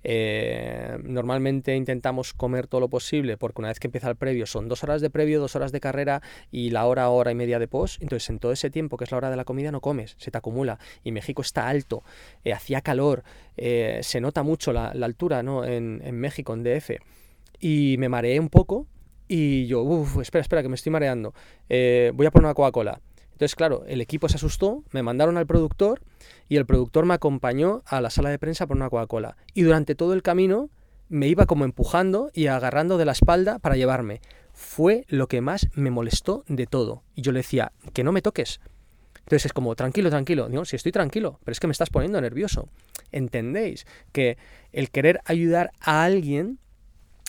Eh, 0.03 0.98
normalmente 1.03 1.75
intentamos 1.75 2.34
comer 2.34 2.67
todo 2.67 2.81
lo 2.81 2.89
posible 2.89 3.38
porque 3.38 3.62
una 3.62 3.67
vez 3.67 3.79
que 3.79 3.88
empieza 3.88 4.10
el 4.10 4.15
previo 4.15 4.46
son 4.46 4.67
dos 4.67 4.84
horas 4.84 5.01
de 5.01 5.10
previo, 5.10 5.39
dos 5.39 5.55
horas 5.55 5.72
de 5.72 5.79
carrera 5.79 6.22
y 6.51 6.72
la 6.72 6.86
hora, 6.86 7.10
hora 7.10 7.31
y 7.31 7.36
media 7.36 7.60
de 7.60 7.67
post. 7.67 8.01
Entonces 8.01 8.29
en 8.29 8.39
todo 8.39 8.51
ese 8.51 8.70
tiempo 8.70 8.98
que 8.98 9.03
es 9.03 9.12
la 9.12 9.17
hora 9.17 9.29
de 9.29 9.36
la 9.36 9.46
comida 9.46 9.72
no 9.72 9.81
comes, 9.81 10.15
se 10.17 10.31
te 10.31 10.38
acumula. 10.38 10.79
Y 11.03 11.12
México 11.12 11.41
está 11.41 11.67
alto, 11.67 12.03
eh, 12.43 12.53
hacía 12.53 12.81
calor, 12.81 13.24
eh, 13.58 14.00
se 14.01 14.22
nota 14.22 14.43
mucho 14.43 14.74
la, 14.74 14.89
altura 14.89 15.43
¿no? 15.43 15.65
en, 15.65 16.01
en, 16.03 16.15
México, 16.15 16.53
en 16.53 16.63
DF. 16.63 16.91
Y 17.60 17.96
me 18.00 18.10
mareé 18.10 18.39
un 18.39 18.50
poco 18.50 18.88
y 19.27 19.65
yo, 19.67 19.81
uff, 19.81 20.20
espera, 20.20 20.41
espera, 20.41 20.62
que 20.62 20.70
me 20.70 20.75
estoy 20.75 20.91
mareando. 20.91 21.34
voy 21.70 22.25
a 22.25 22.31
poner 22.31 22.46
una 22.46 22.53
Coca-Cola. 22.53 23.01
Entonces, 23.31 23.55
claro, 23.55 23.84
el 23.88 24.01
equipo 24.01 24.29
se 24.29 24.36
asustó, 24.36 24.84
me 24.91 25.01
mandaron 25.01 25.38
al 25.38 25.48
productor 25.48 26.01
y 26.51 26.58
el 26.58 26.65
productor 26.65 27.05
me 27.05 27.13
acompañó 27.13 27.81
a 27.86 28.01
la 28.01 28.10
sala 28.10 28.29
de 28.29 28.38
prensa 28.38 28.67
por 28.67 28.75
una 28.75 28.89
Coca-Cola. 28.89 29.38
Y 29.53 29.62
durante 29.62 29.96
todo 29.96 30.12
el 30.12 30.22
camino 30.22 30.70
me 31.08 31.29
iba 31.29 31.46
como 31.46 31.63
empujando 31.63 32.29
y 32.34 32.48
agarrando 32.48 32.98
de 32.98 33.05
la 33.05 33.13
espalda 33.13 33.58
para 33.60 33.77
llevarme. 33.77 34.20
Fue 34.51 35.05
lo 35.08 35.29
que 35.29 35.39
más 35.39 35.70
me 35.75 35.91
molestó 35.91 36.43
de 36.50 36.65
todo. 36.67 37.03
Y 37.15 37.22
yo 37.22 37.31
le 37.31 37.39
decía, 37.39 37.72
que 37.93 38.03
no 38.03 38.12
me 38.12 38.22
toques. 38.22 38.60
Entonces 39.20 39.46
es 39.46 39.53
como, 39.53 39.74
tranquilo, 39.77 40.10
tranquilo. 40.10 40.50
Digo, 40.50 40.65
si 40.65 40.75
estoy 40.75 40.91
tranquilo, 40.91 41.39
pero 41.46 41.53
es 41.53 41.62
que 41.62 41.67
me 41.67 41.72
estás 41.72 41.89
poniendo 41.89 42.20
nervioso. 42.20 42.67
¿Entendéis? 43.13 43.86
Que 44.12 44.38
el 44.74 44.91
querer 44.91 45.22
ayudar 45.24 45.72
a 45.79 46.03
alguien 46.03 46.60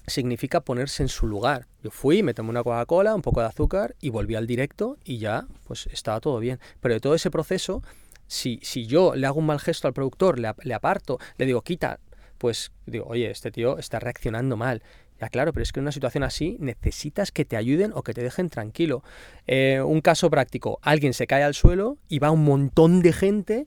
significa 0.09 0.63
ponerse 0.63 1.05
en 1.05 1.09
su 1.09 1.29
lugar. 1.29 1.69
Yo 1.85 1.93
fui, 1.93 2.25
me 2.25 2.35
tomé 2.35 2.51
una 2.51 2.65
Coca-Cola, 2.65 3.15
un 3.15 3.23
poco 3.23 3.39
de 3.39 3.47
azúcar 3.47 3.95
y 4.01 4.11
volví 4.11 4.35
al 4.35 4.49
directo 4.49 4.99
y 5.05 5.19
ya, 5.19 5.47
pues 5.69 5.87
estaba 5.93 6.19
todo 6.19 6.41
bien. 6.41 6.59
Pero 6.81 6.95
de 6.95 7.01
todo 7.01 7.15
ese 7.15 7.31
proceso, 7.31 7.85
si, 8.33 8.61
si 8.63 8.87
yo 8.87 9.15
le 9.15 9.27
hago 9.27 9.41
un 9.41 9.47
mal 9.47 9.61
gesto 9.61 9.87
al 9.87 9.93
productor, 9.93 10.39
le, 10.39 10.75
aparto, 10.75 11.19
le 11.37 11.45
digo, 11.45 11.61
quita, 11.61 12.01
pues 12.39 12.73
digo, 12.87 13.05
oye, 13.07 13.31
este 13.31 13.51
tío 13.51 13.79
está 13.79 14.01
reaccionando 14.01 14.57
mal. 14.57 14.83
Ya 15.21 15.29
claro, 15.29 15.53
pero 15.53 15.63
es 15.63 15.71
que 15.71 15.81
en 15.81 15.85
una 15.85 15.93
situación 15.93 16.25
así 16.25 16.57
necesitas 16.59 17.31
que 17.31 17.45
te 17.45 17.59
ayuden 17.59 17.93
o 17.95 18.03
que 18.03 18.15
te 18.15 18.23
dejen 18.23 18.49
tranquilo. 18.49 19.05
Eh, 19.47 19.83
un 19.83 20.01
caso 20.01 20.31
práctico, 20.31 20.79
alguien 20.81 21.13
se 21.13 21.27
cae 21.27 21.43
al 21.43 21.53
suelo 21.53 21.99
y 22.09 22.21
va 22.21 22.31
un 22.31 22.43
montón 22.43 23.03
de 23.03 23.13
gente 23.13 23.67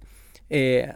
eh, 0.49 0.93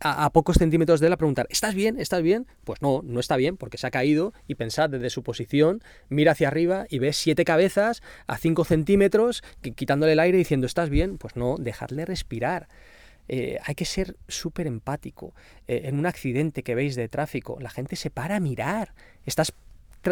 a, 0.00 0.30
pocos 0.30 0.56
centímetros 0.56 1.00
de 1.00 1.08
él 1.08 1.12
a 1.12 1.16
preguntar, 1.16 1.46
¿estás 1.50 1.74
bien? 1.74 1.98
¿Estás 1.98 2.22
bien? 2.22 2.46
Pues 2.64 2.82
no, 2.82 3.02
no 3.04 3.20
está 3.20 3.36
bien 3.36 3.56
porque 3.56 3.78
se 3.78 3.86
ha 3.86 3.90
caído 3.90 4.32
y 4.46 4.54
pensad 4.54 4.90
desde 4.90 5.10
su 5.10 5.22
posición, 5.22 5.82
mira 6.08 6.32
hacia 6.32 6.48
arriba 6.48 6.86
y 6.88 6.98
ve 6.98 7.12
siete 7.12 7.44
cabezas 7.44 8.02
a 8.26 8.38
cinco 8.38 8.64
centímetros 8.64 9.42
quitándole 9.74 10.12
el 10.12 10.20
aire 10.20 10.38
diciendo, 10.38 10.66
¿estás 10.66 10.90
bien? 10.90 11.18
Pues 11.18 11.36
no, 11.36 11.56
dejadle 11.58 12.04
respirar. 12.04 12.68
Eh, 13.28 13.58
hay 13.62 13.74
que 13.74 13.84
ser 13.84 14.16
súper 14.26 14.66
empático. 14.66 15.34
Eh, 15.66 15.82
en 15.84 15.98
un 15.98 16.06
accidente 16.06 16.62
que 16.62 16.74
veis 16.74 16.96
de 16.96 17.08
tráfico, 17.08 17.58
la 17.60 17.70
gente 17.70 17.96
se 17.96 18.10
para 18.10 18.36
a 18.36 18.40
mirar. 18.40 18.94
Estás 19.26 19.52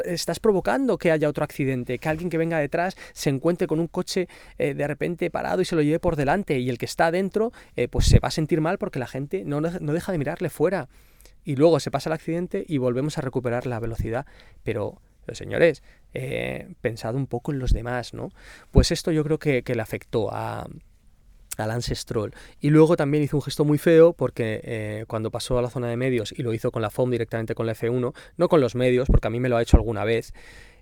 estás 0.04 0.40
provocando 0.40 0.98
que 0.98 1.10
haya 1.10 1.28
otro 1.28 1.44
accidente, 1.44 1.98
que 1.98 2.08
alguien 2.08 2.30
que 2.30 2.38
venga 2.38 2.58
detrás 2.58 2.96
se 3.12 3.30
encuentre 3.30 3.66
con 3.66 3.80
un 3.80 3.88
coche 3.88 4.28
eh, 4.58 4.74
de 4.74 4.86
repente 4.86 5.30
parado 5.30 5.60
y 5.60 5.64
se 5.64 5.76
lo 5.76 5.82
lleve 5.82 5.98
por 5.98 6.16
delante 6.16 6.58
y 6.58 6.68
el 6.68 6.78
que 6.78 6.86
está 6.86 7.06
adentro 7.06 7.52
eh, 7.76 7.88
pues 7.88 8.06
se 8.06 8.18
va 8.18 8.28
a 8.28 8.30
sentir 8.30 8.60
mal 8.60 8.78
porque 8.78 8.98
la 8.98 9.06
gente 9.06 9.44
no, 9.44 9.60
no 9.60 9.92
deja 9.92 10.12
de 10.12 10.18
mirarle 10.18 10.50
fuera. 10.50 10.88
Y 11.44 11.54
luego 11.54 11.78
se 11.78 11.92
pasa 11.92 12.08
el 12.08 12.14
accidente 12.14 12.64
y 12.66 12.78
volvemos 12.78 13.18
a 13.18 13.20
recuperar 13.20 13.66
la 13.66 13.78
velocidad. 13.78 14.26
Pero, 14.64 15.00
señores, 15.30 15.84
eh, 16.12 16.74
pensad 16.80 17.14
un 17.14 17.28
poco 17.28 17.52
en 17.52 17.60
los 17.60 17.72
demás, 17.72 18.14
¿no? 18.14 18.30
Pues 18.72 18.90
esto 18.90 19.12
yo 19.12 19.22
creo 19.22 19.38
que 19.38 19.62
le 19.64 19.80
afectó 19.80 20.28
a, 20.32 20.66
al 21.56 21.70
Ancestral. 21.70 22.34
Y 22.60 22.70
luego 22.70 22.96
también 22.96 23.22
hizo 23.22 23.36
un 23.36 23.42
gesto 23.42 23.64
muy 23.64 23.78
feo 23.78 24.12
porque 24.12 24.60
eh, 24.64 25.04
cuando 25.06 25.30
pasó 25.30 25.58
a 25.58 25.62
la 25.62 25.70
zona 25.70 25.88
de 25.88 25.96
medios 25.96 26.32
y 26.36 26.42
lo 26.42 26.52
hizo 26.52 26.70
con 26.70 26.82
la 26.82 26.90
FOM 26.90 27.10
directamente 27.10 27.54
con 27.54 27.66
la 27.66 27.74
F1, 27.74 28.14
no 28.36 28.48
con 28.48 28.60
los 28.60 28.74
medios, 28.74 29.08
porque 29.08 29.28
a 29.28 29.30
mí 29.30 29.40
me 29.40 29.48
lo 29.48 29.56
ha 29.56 29.62
hecho 29.62 29.76
alguna 29.76 30.04
vez, 30.04 30.32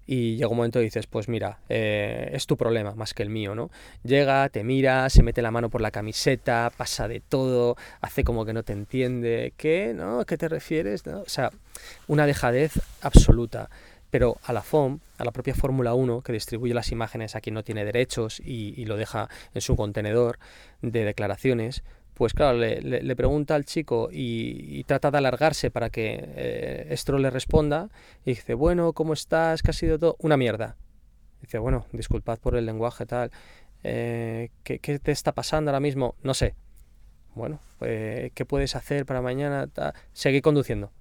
y 0.07 0.37
llega 0.37 0.49
un 0.49 0.57
momento 0.57 0.81
y 0.81 0.85
dices, 0.85 1.07
pues 1.07 1.29
mira, 1.29 1.59
eh, 1.69 2.31
es 2.33 2.47
tu 2.47 2.57
problema 2.57 2.95
más 2.95 3.15
que 3.15 3.23
el 3.23 3.31
mío, 3.31 3.55
¿no? 3.55 3.71
Llega, 4.03 4.49
te 4.51 4.63
mira, 4.63 5.09
se 5.09 5.23
mete 5.23 5.41
la 5.41 5.51
mano 5.51 5.71
por 5.71 5.81
la 5.81 5.91
camiseta, 5.91 6.71
pasa 6.77 7.09
de 7.09 7.21
todo, 7.21 7.77
hace 8.01 8.23
como 8.25 8.45
que 8.45 8.53
no 8.53 8.63
te 8.63 8.73
entiende, 8.75 9.55
¿qué? 9.57 9.93
¿No? 9.95 10.21
¿A 10.21 10.25
qué 10.27 10.37
te 10.37 10.49
refieres? 10.49 11.07
O 11.07 11.29
sea, 11.29 11.51
una 12.07 12.27
dejadez 12.27 12.73
absoluta 13.01 13.71
pero 14.15 14.39
a 14.45 14.53
la 14.53 14.63
FOM, 14.63 15.01
a 15.19 15.25
la 15.25 15.33
propia 15.33 15.57
Fórmula 15.57 15.93
1, 15.95 16.23
que 16.23 16.33
distribuye 16.33 16.73
las 16.73 16.93
imágenes 16.93 17.35
a 17.35 17.41
quien 17.41 17.55
no 17.55 17.65
tiene 17.65 17.85
derechos 17.85 18.39
y, 18.39 18.85
lo 18.85 18.97
deja 18.97 19.29
en 19.55 19.61
su 19.61 19.75
contenedor 19.75 20.39
de 20.83 21.05
declaraciones, 21.05 21.83
pues 22.15 22.33
claro, 22.33 22.57
le, 22.57 23.17
pregunta 23.17 23.57
al 23.57 23.65
chico 23.65 24.11
y, 24.13 24.85
trata 24.85 25.11
de 25.11 25.19
alargarse 25.19 25.73
para 25.73 25.91
que 25.91 26.29
eh, 26.37 26.97
le 27.19 27.31
responda 27.31 27.89
y 28.25 28.35
dice, 28.35 28.55
bueno, 28.55 28.93
¿cómo 28.93 29.15
estás? 29.15 29.65
¿Qué 29.65 29.71
ha 29.71 29.75
sido 29.75 29.99
todo? 29.99 30.15
Una 30.21 30.37
mierda. 30.37 30.77
Dice, 31.41 31.59
bueno, 31.59 31.87
disculpad 31.91 32.39
por 32.39 32.55
el 32.55 32.67
lenguaje 32.67 33.07
tal. 33.07 33.33
Eh, 33.83 34.51
¿qué, 34.63 34.79
te 34.79 35.11
está 35.11 35.33
pasando 35.33 35.73
ahora 35.73 35.81
mismo? 35.81 36.15
No 36.23 36.35
sé. 36.35 36.55
Bueno, 37.35 37.59
pues, 37.81 38.31
¿qué 38.33 38.45
puedes 38.45 38.77
hacer 38.77 39.07
para 39.07 39.21
mañana? 39.21 39.69
Seguir 40.13 40.41
conduciendo. 40.41 40.93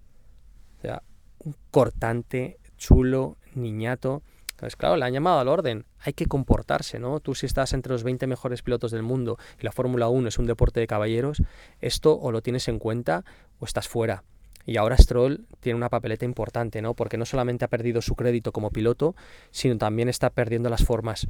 O 0.79 0.81
sea, 0.81 1.03
un 1.45 1.55
cortante 1.69 2.57
chulo, 2.83 3.37
niñato. 3.55 4.21
Pues 4.57 4.75
claro, 4.75 4.97
le 4.97 5.05
han 5.05 5.13
llamado 5.13 5.39
al 5.39 5.47
orden. 5.47 5.85
Hay 5.99 6.13
que 6.13 6.25
comportarse, 6.25 6.99
¿no? 6.99 7.19
Tú 7.21 7.33
si 7.33 7.45
estás 7.45 7.73
entre 7.73 7.93
los 7.93 8.03
20 8.03 8.27
mejores 8.27 8.61
pilotos 8.61 8.91
del 8.91 9.03
mundo 9.03 9.37
y 9.59 9.63
la 9.63 9.71
Fórmula 9.71 10.09
1 10.09 10.27
es 10.27 10.37
un 10.37 10.45
deporte 10.45 10.79
de 10.79 10.87
caballeros, 10.87 11.41
esto 11.81 12.17
o 12.19 12.31
lo 12.31 12.41
tienes 12.41 12.67
en 12.67 12.79
cuenta 12.79 13.23
o 13.59 13.65
estás 13.65 13.87
fuera. 13.87 14.23
Y 14.65 14.77
ahora 14.77 14.97
Stroll 14.97 15.45
tiene 15.59 15.77
una 15.77 15.89
papeleta 15.89 16.25
importante, 16.25 16.81
¿no? 16.81 16.93
Porque 16.93 17.17
no 17.17 17.25
solamente 17.25 17.65
ha 17.65 17.69
perdido 17.69 18.01
su 18.01 18.15
crédito 18.15 18.51
como 18.51 18.69
piloto, 18.69 19.15
sino 19.51 19.77
también 19.77 20.09
está 20.09 20.29
perdiendo 20.29 20.69
las 20.69 20.83
formas. 20.83 21.27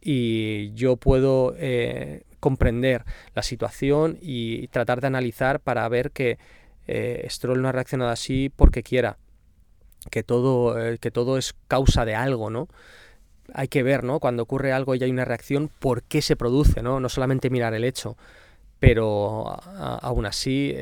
y 0.00 0.72
yo 0.74 0.96
puedo 0.96 1.54
eh, 1.58 2.22
comprender 2.40 3.04
la 3.34 3.42
situación 3.42 4.16
y 4.22 4.68
tratar 4.68 5.00
de 5.00 5.08
analizar 5.08 5.58
para 5.58 5.88
ver 5.88 6.12
que 6.12 6.38
eh, 6.86 7.26
Stroll 7.28 7.60
no 7.60 7.68
ha 7.68 7.72
reaccionado 7.72 8.10
así 8.10 8.50
porque 8.54 8.82
quiera, 8.82 9.18
que 10.10 10.22
todo, 10.22 10.78
eh, 10.78 10.98
que 10.98 11.10
todo 11.10 11.38
es 11.38 11.54
causa 11.68 12.04
de 12.04 12.14
algo, 12.14 12.50
¿no? 12.50 12.68
Hay 13.54 13.68
que 13.68 13.82
ver, 13.82 14.04
¿no? 14.04 14.20
Cuando 14.20 14.42
ocurre 14.42 14.72
algo 14.72 14.94
y 14.94 15.02
hay 15.02 15.10
una 15.10 15.24
reacción, 15.24 15.70
por 15.78 16.02
qué 16.02 16.22
se 16.22 16.36
produce, 16.36 16.82
¿no? 16.82 17.00
No 17.00 17.08
solamente 17.08 17.50
mirar 17.50 17.74
el 17.74 17.84
hecho. 17.84 18.16
Pero 18.78 19.58
aún 20.02 20.24
así, 20.24 20.72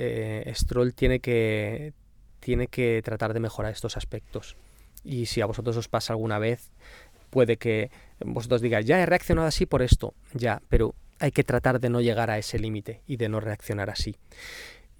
Stroll 0.52 0.92
tiene 0.92 1.20
que, 1.20 1.94
tiene 2.40 2.66
que 2.66 3.00
tratar 3.02 3.32
de 3.32 3.40
mejorar 3.40 3.72
estos 3.72 3.96
aspectos. 3.96 4.56
Y 5.02 5.26
si 5.26 5.40
a 5.40 5.46
vosotros 5.46 5.76
os 5.76 5.88
pasa 5.88 6.12
alguna 6.12 6.38
vez, 6.38 6.70
puede 7.30 7.56
que 7.56 7.90
vosotros 8.20 8.60
digáis, 8.60 8.86
ya 8.86 9.00
he 9.00 9.06
reaccionado 9.06 9.48
así 9.48 9.66
por 9.66 9.82
esto, 9.82 10.14
ya, 10.32 10.62
pero 10.68 10.94
hay 11.18 11.32
que 11.32 11.44
tratar 11.44 11.80
de 11.80 11.90
no 11.90 12.00
llegar 12.00 12.30
a 12.30 12.38
ese 12.38 12.58
límite 12.58 13.00
y 13.06 13.16
de 13.16 13.28
no 13.28 13.40
reaccionar 13.40 13.90
así. 13.90 14.16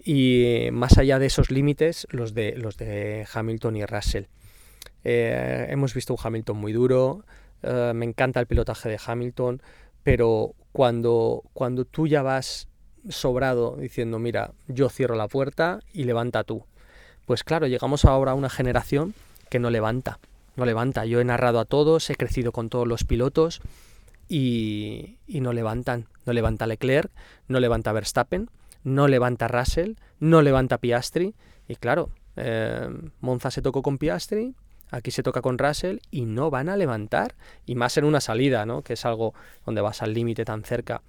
Y 0.08 0.68
más 0.70 0.98
allá 0.98 1.18
de 1.18 1.26
esos 1.26 1.50
límites, 1.50 2.06
los 2.10 2.32
de, 2.32 2.54
los 2.56 2.76
de 2.76 3.26
Hamilton 3.34 3.74
y 3.74 3.84
Russell. 3.84 4.26
Eh, 5.02 5.66
hemos 5.68 5.94
visto 5.94 6.14
un 6.14 6.20
Hamilton 6.22 6.56
muy 6.56 6.72
duro, 6.72 7.24
eh, 7.64 7.90
me 7.92 8.06
encanta 8.06 8.38
el 8.38 8.46
pilotaje 8.46 8.88
de 8.88 9.00
Hamilton, 9.04 9.60
pero 10.04 10.54
cuando, 10.70 11.42
cuando 11.52 11.84
tú 11.84 12.06
ya 12.06 12.22
vas 12.22 12.68
sobrado 13.08 13.78
diciendo, 13.80 14.20
mira, 14.20 14.52
yo 14.68 14.88
cierro 14.90 15.16
la 15.16 15.26
puerta 15.26 15.80
y 15.92 16.04
levanta 16.04 16.44
tú. 16.44 16.64
Pues 17.24 17.42
claro, 17.42 17.66
llegamos 17.66 18.04
ahora 18.04 18.30
a 18.30 18.34
una 18.36 18.48
generación 18.48 19.12
que 19.48 19.58
no 19.58 19.70
levanta, 19.70 20.20
no 20.54 20.66
levanta. 20.66 21.04
Yo 21.04 21.20
he 21.20 21.24
narrado 21.24 21.58
a 21.58 21.64
todos, 21.64 22.08
he 22.10 22.14
crecido 22.14 22.52
con 22.52 22.68
todos 22.68 22.86
los 22.86 23.02
pilotos 23.02 23.60
y, 24.28 25.18
no 25.26 25.52
levantan. 25.52 26.06
No 26.24 26.32
levanta 26.32 26.68
Leclerc, 26.68 27.10
no 27.48 27.58
levanta 27.58 27.92
Verstappen, 27.92 28.48
no 28.86 29.08
levanta 29.08 29.48
Russell, 29.48 29.94
no 30.20 30.42
levanta 30.42 30.78
Piastri. 30.78 31.34
Y 31.66 31.74
claro, 31.74 32.10
eh, 32.36 32.88
Monza 33.20 33.50
se 33.50 33.60
tocó 33.60 33.82
con 33.82 33.98
Piastri, 33.98 34.54
aquí 34.92 35.10
se 35.10 35.24
toca 35.24 35.42
con 35.42 35.58
Russell 35.58 35.98
y 36.12 36.24
no 36.24 36.50
van 36.50 36.68
a 36.68 36.76
levantar. 36.76 37.34
Y 37.66 37.74
más 37.74 37.96
en 37.96 38.04
una 38.04 38.20
salida, 38.20 38.64
¿no? 38.64 38.82
que 38.82 38.92
es 38.92 39.04
algo 39.04 39.34
donde 39.64 39.80
vas 39.80 40.02
al 40.02 40.14
límite 40.14 40.44
tan 40.44 40.62
cerca. 40.62 41.02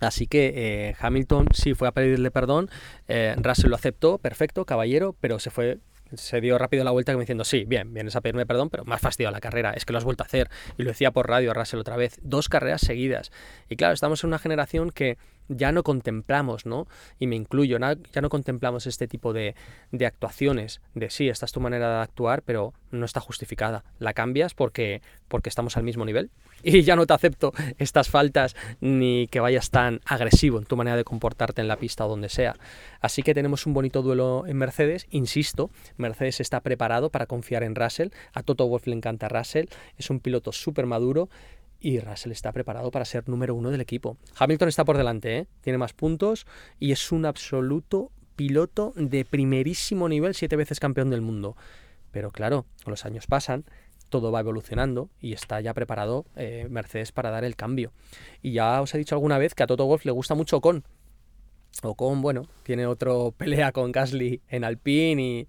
Así 0.00 0.28
que 0.28 0.52
eh, 0.54 0.96
Hamilton 1.00 1.48
sí 1.52 1.74
fue 1.74 1.88
a 1.88 1.92
pedirle 1.92 2.30
perdón, 2.30 2.70
eh, 3.08 3.34
Russell 3.36 3.70
lo 3.70 3.76
aceptó, 3.76 4.18
perfecto, 4.18 4.64
caballero, 4.64 5.14
pero 5.20 5.38
se 5.38 5.50
fue 5.50 5.80
se 6.14 6.40
dio 6.40 6.58
rápido 6.58 6.84
la 6.84 6.90
vuelta 6.90 7.14
diciendo, 7.14 7.44
sí, 7.44 7.64
bien, 7.64 7.92
vienes 7.94 8.16
a 8.16 8.20
pedirme 8.20 8.46
perdón, 8.46 8.70
pero 8.70 8.84
más 8.84 9.00
fastidio 9.00 9.30
la 9.30 9.40
carrera, 9.40 9.72
es 9.72 9.84
que 9.84 9.92
lo 9.92 9.98
has 9.98 10.04
vuelto 10.04 10.22
a 10.22 10.26
hacer. 10.26 10.50
Y 10.76 10.82
lo 10.82 10.90
decía 10.90 11.10
por 11.10 11.28
radio 11.28 11.50
a 11.50 11.54
Russell 11.54 11.80
otra 11.80 11.96
vez, 11.96 12.18
dos 12.22 12.48
carreras 12.48 12.82
seguidas. 12.82 13.30
Y 13.68 13.76
claro, 13.76 13.94
estamos 13.94 14.22
en 14.22 14.28
una 14.28 14.38
generación 14.38 14.90
que 14.90 15.18
ya 15.48 15.72
no 15.72 15.82
contemplamos, 15.82 16.66
¿no? 16.66 16.86
Y 17.18 17.26
me 17.26 17.36
incluyo, 17.36 17.78
ya 17.78 18.20
no 18.20 18.28
contemplamos 18.28 18.86
este 18.86 19.08
tipo 19.08 19.32
de, 19.32 19.54
de 19.90 20.06
actuaciones, 20.06 20.80
de 20.94 21.10
sí, 21.10 21.28
esta 21.28 21.46
es 21.46 21.52
tu 21.52 21.60
manera 21.60 21.96
de 21.96 22.02
actuar, 22.02 22.42
pero 22.42 22.74
no 22.90 23.06
está 23.06 23.20
justificada. 23.20 23.84
La 23.98 24.12
cambias 24.12 24.54
porque, 24.54 25.02
porque 25.28 25.48
estamos 25.48 25.76
al 25.76 25.82
mismo 25.82 26.04
nivel. 26.04 26.30
Y 26.64 26.82
ya 26.82 26.94
no 26.94 27.06
te 27.06 27.12
acepto 27.12 27.52
estas 27.78 28.08
faltas 28.08 28.54
ni 28.80 29.26
que 29.26 29.40
vayas 29.40 29.70
tan 29.70 30.00
agresivo 30.04 30.58
en 30.58 30.64
tu 30.64 30.76
manera 30.76 30.96
de 30.96 31.02
comportarte 31.02 31.60
en 31.60 31.66
la 31.66 31.76
pista 31.76 32.06
o 32.06 32.08
donde 32.08 32.28
sea. 32.28 32.54
Así 33.00 33.24
que 33.24 33.34
tenemos 33.34 33.66
un 33.66 33.74
bonito 33.74 34.00
duelo 34.00 34.44
en 34.46 34.58
Mercedes. 34.58 35.06
Insisto, 35.10 35.70
Mercedes 35.96 36.40
está 36.40 36.60
preparado 36.60 37.10
para 37.10 37.26
confiar 37.26 37.64
en 37.64 37.74
Russell. 37.74 38.10
A 38.32 38.44
Toto 38.44 38.68
Wolff 38.68 38.86
le 38.86 38.94
encanta 38.94 39.28
Russell. 39.28 39.66
Es 39.98 40.08
un 40.08 40.20
piloto 40.20 40.52
súper 40.52 40.86
maduro 40.86 41.28
y 41.82 41.98
Russell 41.98 42.30
está 42.32 42.52
preparado 42.52 42.90
para 42.90 43.04
ser 43.04 43.28
número 43.28 43.54
uno 43.54 43.70
del 43.70 43.80
equipo. 43.80 44.16
Hamilton 44.38 44.68
está 44.68 44.84
por 44.84 44.96
delante, 44.96 45.38
¿eh? 45.38 45.46
tiene 45.60 45.78
más 45.78 45.92
puntos 45.92 46.46
y 46.78 46.92
es 46.92 47.10
un 47.10 47.26
absoluto 47.26 48.12
piloto 48.36 48.92
de 48.96 49.24
primerísimo 49.24 50.08
nivel, 50.08 50.34
siete 50.34 50.56
veces 50.56 50.80
campeón 50.80 51.10
del 51.10 51.20
mundo. 51.20 51.56
Pero 52.12 52.30
claro, 52.30 52.66
los 52.86 53.04
años 53.04 53.26
pasan, 53.26 53.64
todo 54.08 54.30
va 54.30 54.40
evolucionando 54.40 55.10
y 55.20 55.32
está 55.32 55.60
ya 55.60 55.74
preparado 55.74 56.24
eh, 56.36 56.68
Mercedes 56.70 57.10
para 57.10 57.30
dar 57.30 57.44
el 57.44 57.56
cambio. 57.56 57.92
Y 58.42 58.52
ya 58.52 58.80
os 58.80 58.94
he 58.94 58.98
dicho 58.98 59.16
alguna 59.16 59.38
vez 59.38 59.54
que 59.54 59.64
a 59.64 59.66
Toto 59.66 59.86
Wolf 59.86 60.04
le 60.04 60.12
gusta 60.12 60.34
mucho 60.34 60.58
Ocon. 60.58 60.84
Ocon, 61.82 62.22
bueno, 62.22 62.46
tiene 62.62 62.86
otro 62.86 63.32
pelea 63.36 63.72
con 63.72 63.90
Gasly 63.90 64.40
en 64.48 64.62
Alpine 64.62 65.22
y 65.22 65.46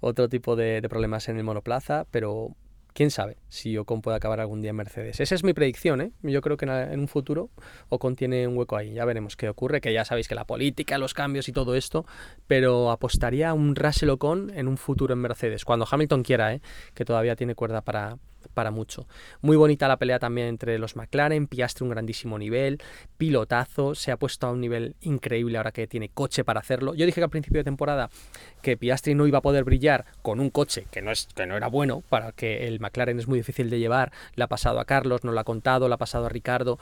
otro 0.00 0.28
tipo 0.28 0.56
de 0.56 0.80
problemas 0.88 1.28
en 1.28 1.36
el 1.36 1.44
monoplaza, 1.44 2.06
pero 2.10 2.56
quién 2.94 3.10
sabe 3.10 3.36
si 3.48 3.76
Ocon 3.76 4.00
puede 4.00 4.16
acabar 4.16 4.40
algún 4.40 4.62
día 4.62 4.70
en 4.70 4.76
Mercedes. 4.76 5.20
Esa 5.20 5.34
es 5.34 5.44
mi 5.44 5.52
predicción, 5.52 6.00
¿eh? 6.00 6.12
Yo 6.22 6.40
creo 6.40 6.56
que 6.56 6.64
en 6.64 7.00
un 7.00 7.08
futuro 7.08 7.50
Ocon 7.90 8.16
tiene 8.16 8.48
un 8.48 8.56
hueco 8.56 8.76
ahí. 8.76 8.94
Ya 8.94 9.04
veremos 9.04 9.36
qué 9.36 9.48
ocurre, 9.48 9.80
que 9.80 9.92
ya 9.92 10.04
sabéis 10.04 10.28
que 10.28 10.34
la 10.34 10.46
política, 10.46 10.96
los 10.96 11.12
cambios 11.12 11.48
y 11.48 11.52
todo 11.52 11.74
esto, 11.74 12.06
pero 12.46 12.90
apostaría 12.90 13.50
a 13.50 13.54
un 13.54 13.76
Russell 13.76 14.10
Ocon 14.10 14.50
en 14.54 14.68
un 14.68 14.78
futuro 14.78 15.12
en 15.12 15.20
Mercedes, 15.20 15.64
cuando 15.64 15.86
Hamilton 15.90 16.22
quiera, 16.22 16.54
¿eh? 16.54 16.60
Que 16.94 17.04
todavía 17.04 17.36
tiene 17.36 17.54
cuerda 17.54 17.82
para, 17.82 18.16
para 18.52 18.70
mucho. 18.70 19.06
Muy 19.40 19.56
bonita 19.56 19.88
la 19.88 19.96
pelea 19.96 20.18
también 20.18 20.48
entre 20.48 20.78
los 20.78 20.96
McLaren, 20.96 21.46
Piastri 21.46 21.84
un 21.84 21.90
grandísimo 21.90 22.38
nivel, 22.38 22.80
pilotazo, 23.16 23.94
se 23.94 24.12
ha 24.12 24.16
puesto 24.16 24.46
a 24.46 24.50
un 24.50 24.60
nivel 24.60 24.96
increíble 25.00 25.56
ahora 25.58 25.72
que 25.72 25.86
tiene 25.86 26.08
coche 26.08 26.44
para 26.44 26.60
hacerlo. 26.60 26.94
Yo 26.94 27.06
dije 27.06 27.20
que 27.20 27.24
al 27.24 27.30
principio 27.30 27.60
de 27.60 27.64
temporada 27.64 28.10
que 28.62 28.76
Piastri 28.76 29.14
no 29.14 29.26
iba 29.26 29.38
a 29.38 29.42
poder 29.42 29.64
brillar 29.64 30.04
con 30.22 30.40
un 30.40 30.50
coche 30.50 30.86
que 30.90 31.02
no, 31.02 31.10
es, 31.10 31.28
que 31.34 31.46
no 31.46 31.56
era 31.56 31.68
bueno, 31.68 32.02
para 32.08 32.32
que 32.32 32.66
el 32.66 32.80
McLaren 32.80 33.18
es 33.18 33.28
muy 33.28 33.38
difícil 33.38 33.70
de 33.70 33.78
llevar, 33.78 34.12
le 34.34 34.44
ha 34.44 34.48
pasado 34.48 34.80
a 34.80 34.84
Carlos, 34.84 35.24
no 35.24 35.32
lo 35.32 35.40
ha 35.40 35.44
contado, 35.44 35.88
le 35.88 35.94
ha 35.94 35.98
pasado 35.98 36.26
a 36.26 36.28
Ricardo. 36.28 36.78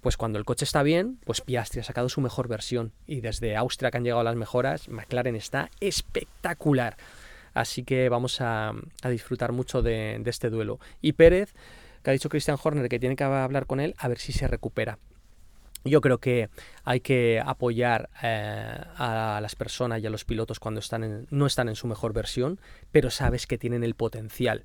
Pues 0.00 0.16
cuando 0.16 0.38
el 0.38 0.44
coche 0.44 0.64
está 0.64 0.82
bien, 0.82 1.18
pues 1.24 1.40
Piastri 1.40 1.80
ha 1.80 1.84
sacado 1.84 2.08
su 2.08 2.20
mejor 2.20 2.46
versión. 2.46 2.92
Y 3.06 3.22
desde 3.22 3.56
Austria 3.56 3.90
que 3.90 3.96
han 3.96 4.04
llegado 4.04 4.22
las 4.22 4.36
mejoras, 4.36 4.88
McLaren 4.88 5.34
está 5.34 5.70
espectacular. 5.80 6.96
Así 7.56 7.84
que 7.84 8.10
vamos 8.10 8.42
a, 8.42 8.74
disfrutar 9.08 9.52
mucho 9.52 9.80
de, 9.80 10.22
este 10.26 10.50
duelo. 10.50 10.78
Y 11.00 11.14
Pérez, 11.14 11.54
que 12.02 12.10
ha 12.10 12.12
dicho 12.12 12.28
Christian 12.28 12.58
Horner 12.62 12.90
que 12.90 12.98
tiene 12.98 13.16
que 13.16 13.24
hablar 13.24 13.64
con 13.64 13.80
él, 13.80 13.94
a 13.96 14.08
ver 14.08 14.18
si 14.18 14.34
se 14.34 14.46
recupera. 14.46 14.98
Yo 15.82 16.02
creo 16.02 16.18
que 16.18 16.50
hay 16.84 17.00
que 17.00 17.42
apoyar 17.42 18.10
eh, 18.22 18.78
a 18.98 19.38
las 19.40 19.56
personas 19.56 20.02
y 20.02 20.06
a 20.06 20.10
los 20.10 20.26
pilotos 20.26 20.60
cuando 20.60 20.80
están 20.80 21.26
no 21.30 21.46
están 21.46 21.70
en 21.70 21.76
su 21.76 21.86
mejor 21.86 22.12
versión, 22.12 22.60
pero 22.92 23.08
sabes 23.08 23.46
que 23.46 23.56
tienen 23.56 23.84
el 23.84 23.94
potencial. 23.94 24.64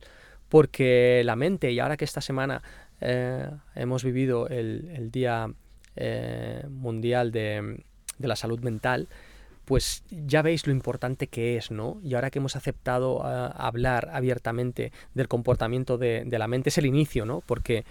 Porque 0.50 1.22
la 1.24 1.38
mente, 1.38 1.72
y 1.72 1.80
ahora 1.80 1.96
que 1.96 2.04
esta 2.04 2.20
semana 2.20 2.62
eh, 3.00 3.50
hemos 3.74 4.04
vivido 4.04 4.50
el, 4.50 5.12
Día 5.12 5.50
eh, 5.96 6.66
Mundial 6.70 7.32
de 7.32 7.84
la 8.20 8.36
Salud 8.36 8.60
Mental, 8.60 9.08
pues 9.66 10.04
ya 10.10 10.42
veis 10.42 10.68
lo 10.68 10.74
importante 10.74 11.28
que 11.28 11.58
es, 11.58 11.72
¿no? 11.72 12.00
Y 12.04 12.16
ahora 12.16 12.32
que 12.32 12.40
hemos 12.40 12.56
aceptado 12.56 13.24
ah, 13.24 13.48
hablar 13.48 14.10
abiertamente 14.12 14.92
del 15.14 15.28
comportamiento 15.28 15.98
de, 15.98 16.26
la 16.30 16.48
mente, 16.48 16.70
es 16.70 16.78
el 16.78 16.86
inicio, 16.86 17.26
¿no? 17.26 17.42
Porque 17.42 17.86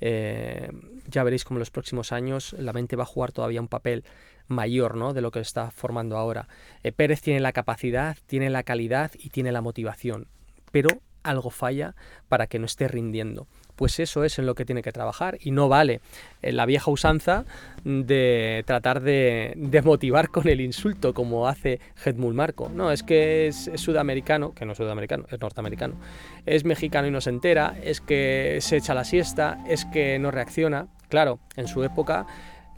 eh, 0.00 0.70
ya 1.06 1.22
veréis 1.22 1.44
como 1.44 1.58
en 1.58 1.60
los 1.60 1.70
próximos 1.70 2.12
años 2.12 2.54
la 2.58 2.72
mente 2.72 2.96
va 2.96 3.04
a 3.04 3.06
jugar 3.06 3.32
todavía 3.32 3.60
un 3.60 3.68
papel 3.68 4.04
mayor, 4.48 4.96
¿no? 4.96 5.12
De 5.12 5.20
lo 5.20 5.30
que 5.30 5.40
está 5.40 5.70
formando 5.70 6.16
ahora. 6.16 6.48
Eh, 6.82 6.92
Pérez 6.92 7.22
tiene 7.22 7.40
la 7.40 7.52
capacidad, 7.52 8.16
tiene 8.26 8.50
la 8.50 8.62
calidad 8.64 9.12
y 9.18 9.30
tiene 9.30 9.52
la 9.52 9.60
motivación, 9.60 10.26
pero 10.70 10.88
algo 11.22 11.50
falla 11.50 11.94
para 12.28 12.48
que 12.48 12.58
no 12.58 12.66
esté 12.66 12.88
rindiendo 12.88 13.46
pues 13.76 14.00
eso 14.00 14.24
es 14.24 14.38
en 14.38 14.46
lo 14.46 14.54
que 14.54 14.64
tiene 14.64 14.82
que 14.82 14.92
trabajar 14.92 15.38
y 15.40 15.50
no 15.50 15.68
vale 15.68 16.00
eh, 16.42 16.52
la 16.52 16.66
vieja 16.66 16.90
usanza 16.90 17.44
de 17.84 18.62
tratar 18.66 19.00
de, 19.00 19.54
motivar 19.84 20.28
con 20.28 20.48
el 20.48 20.60
insulto 20.60 21.14
como 21.14 21.48
hace 21.48 21.80
Hedmul 22.04 22.34
Marco. 22.34 22.68
No, 22.68 22.90
es 22.90 23.02
que 23.02 23.48
es, 23.48 23.70
sudamericano, 23.76 24.54
que 24.54 24.64
no 24.64 24.72
es 24.72 24.78
sudamericano, 24.78 25.26
es 25.30 25.40
norteamericano, 25.40 25.96
es 26.46 26.64
mexicano 26.64 27.08
y 27.08 27.10
no 27.10 27.20
se 27.20 27.30
entera, 27.30 27.76
es 27.82 28.00
que 28.00 28.58
se 28.60 28.76
echa 28.76 28.94
la 28.94 29.04
siesta, 29.04 29.58
es 29.68 29.84
que 29.86 30.18
no 30.18 30.30
reacciona. 30.30 30.88
Claro, 31.08 31.40
en 31.56 31.68
su 31.68 31.84
época 31.84 32.26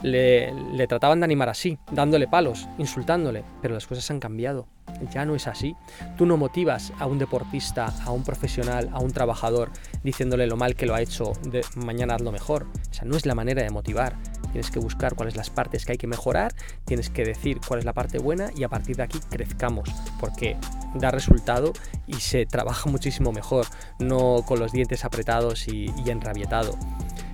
le, 0.01 0.87
trataban 0.87 1.19
de 1.19 1.25
animar 1.25 1.49
así, 1.49 1.77
dándole 1.91 2.27
palos, 2.27 2.67
insultándole, 2.77 3.43
pero 3.61 3.73
las 3.73 3.87
cosas 3.87 4.09
han 4.11 4.19
cambiado. 4.19 4.67
Ya 5.11 5.25
no 5.25 5.35
es 5.35 5.47
así. 5.47 5.75
Tú 6.17 6.25
no 6.25 6.37
motivas 6.37 6.93
a 6.99 7.05
un 7.05 7.17
deportista, 7.17 7.93
a 8.05 8.11
un 8.11 8.23
profesional, 8.23 8.89
a 8.93 8.99
un 8.99 9.11
trabajador, 9.11 9.71
diciéndole 10.03 10.47
lo 10.47 10.57
mal 10.57 10.75
que 10.75 10.85
lo 10.85 10.95
ha 10.95 11.01
hecho, 11.01 11.33
de 11.43 11.65
mañana 11.75 12.15
hazlo 12.15 12.31
mejor. 12.31 12.67
O 12.91 12.93
sea, 12.93 13.05
no 13.05 13.17
es 13.17 13.25
la 13.25 13.35
manera 13.35 13.63
de 13.63 13.69
motivar. 13.71 14.15
Tienes 14.51 14.71
que 14.71 14.79
buscar 14.79 15.15
cuáles 15.15 15.35
las 15.35 15.49
partes 15.49 15.85
que 15.85 15.93
hay 15.93 15.97
que 15.97 16.07
mejorar, 16.07 16.53
tienes 16.85 17.09
que 17.09 17.25
decir 17.25 17.59
cuál 17.67 17.79
es 17.79 17.85
la 17.85 17.93
parte 17.93 18.19
buena 18.19 18.51
y 18.55 18.63
a 18.63 18.69
partir 18.69 18.95
de 18.95 19.03
aquí 19.03 19.19
crezcamos, 19.29 19.89
porque 20.19 20.55
da 20.93 21.11
resultado 21.11 21.73
y 22.07 22.13
se 22.13 22.45
trabaja 22.45 22.89
muchísimo 22.89 23.33
mejor, 23.33 23.65
no 23.99 24.43
con 24.45 24.59
los 24.59 24.71
dientes 24.71 25.03
apretados 25.03 25.67
y, 25.67 25.91
y 26.05 26.09
enrabietado. 26.09 26.77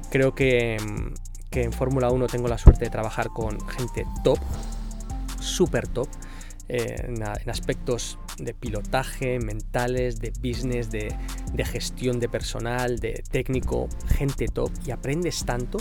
Creo 0.09 0.33
que 0.33 0.77
mm, 0.81 1.30
que 1.51 1.63
en 1.63 1.73
Fórmula 1.73 2.09
1 2.09 2.27
tengo 2.27 2.47
la 2.47 2.57
suerte 2.57 2.85
de 2.85 2.89
trabajar 2.89 3.29
con 3.29 3.59
gente 3.69 4.07
top, 4.23 4.39
súper 5.39 5.87
top, 5.87 6.07
eh, 6.69 7.05
en, 7.07 7.49
aspectos 7.49 8.17
de 8.37 8.53
pilotaje, 8.53 9.39
mentales, 9.39 10.19
de 10.19 10.31
business, 10.41 10.89
de, 10.89 11.13
de 11.53 11.65
gestión 11.65 12.19
de 12.19 12.29
personal, 12.29 12.99
de 12.99 13.23
técnico, 13.29 13.89
gente 14.07 14.47
top 14.47 14.71
y 14.85 14.91
aprendes 14.91 15.45
tanto 15.45 15.77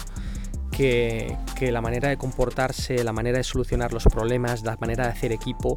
que, 0.80 1.70
la 1.70 1.80
manera 1.80 2.08
de 2.08 2.16
comportarse, 2.16 3.04
la 3.04 3.12
manera 3.12 3.38
de 3.38 3.44
solucionar 3.44 3.92
los 3.92 4.04
problemas, 4.04 4.62
la 4.62 4.76
manera 4.80 5.04
de 5.04 5.10
hacer 5.10 5.32
equipo 5.32 5.76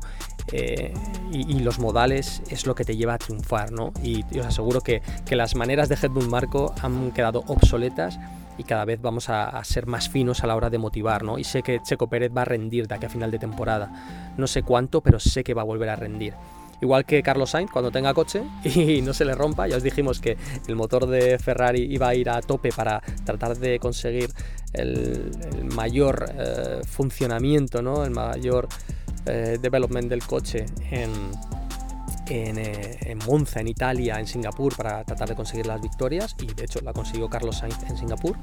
eh, 0.52 0.94
y, 1.32 1.60
los 1.60 1.80
modales 1.80 2.42
es 2.50 2.66
lo 2.66 2.76
que 2.76 2.86
te 2.86 2.96
lleva 2.96 3.16
a 3.16 3.18
triunfar, 3.18 3.72
¿no? 3.72 3.92
Y, 4.02 4.24
os 4.40 4.46
aseguro 4.46 4.82
que, 4.82 5.02
las 5.30 5.56
maneras 5.56 5.90
de 5.90 5.96
Hedmund 5.96 6.30
Marco 6.30 6.74
han 6.82 7.12
quedado 7.12 7.44
obsoletas 7.48 8.18
y 8.58 8.63
cada 8.63 8.86
vez 8.86 9.02
vamos 9.02 9.30
a, 9.30 9.63
ser 9.63 9.88
más 9.88 10.10
finos 10.10 10.44
a 10.44 10.48
la 10.48 10.56
hora 10.56 10.70
de 10.70 10.78
motivar, 10.78 11.24
¿no? 11.24 11.38
Y 11.38 11.44
sé 11.44 11.63
que 11.63 11.82
Checo 11.82 12.08
Pérez 12.08 12.32
va 12.36 12.44
a 12.44 12.46
rendir 12.46 12.88
de 12.88 12.96
aquí 12.96 13.06
a 13.06 13.10
final 13.10 13.32
de 13.32 13.39
temporada. 13.39 14.34
No 14.38 14.48
sé 14.48 14.63
cuánto, 14.63 15.02
pero 15.02 15.20
sé 15.20 15.44
que 15.44 15.54
va 15.54 15.62
a 15.62 15.66
volver 15.66 15.89
a 15.89 15.96
rendir 15.96 16.34
igual 16.84 17.06
que 17.06 17.24
Carlos 17.24 17.52
Sainz 17.52 17.72
cuando 17.72 17.92
tenga 17.92 18.13
coche 18.13 18.44
y 18.63 19.02
no 19.02 19.13
se 19.13 19.26
le 19.26 19.34
rompa. 19.34 19.68
Ya 19.68 19.78
os 19.78 19.84
dijimos 19.84 20.20
que 20.20 20.38
el 20.68 20.76
motor 20.76 21.08
de 21.08 21.39
Ferrari 21.39 21.82
iba 21.82 22.10
a 22.10 22.16
ir 22.16 22.30
a 22.30 22.42
tope 22.42 22.72
para 22.72 23.02
tratar 23.26 23.58
de 23.58 23.80
conseguir 23.80 24.30
el, 24.74 25.32
mayor 25.74 26.26
eh, 26.38 26.82
funcionamiento, 26.86 27.82
¿no? 27.82 28.04
el 28.04 28.12
mayor 28.12 28.68
eh, 29.26 29.58
development 29.62 30.10
del 30.10 30.24
coche 30.24 30.66
en, 30.92 31.12
eh, 32.28 32.98
en, 33.02 33.18
Monza, 33.20 33.60
en 33.60 33.68
Italia, 33.68 34.20
en 34.20 34.28
Singapur, 34.28 34.76
para 34.76 35.04
tratar 35.04 35.30
de 35.30 35.36
conseguir 35.36 35.66
las 35.66 35.82
victorias. 35.82 36.36
Y 36.40 36.54
de 36.54 36.66
hecho 36.66 36.80
la 36.82 36.94
consiguió 36.94 37.30
Carlos 37.30 37.58
Sainz 37.58 37.82
en 37.84 37.98
Singapur. 37.98 38.38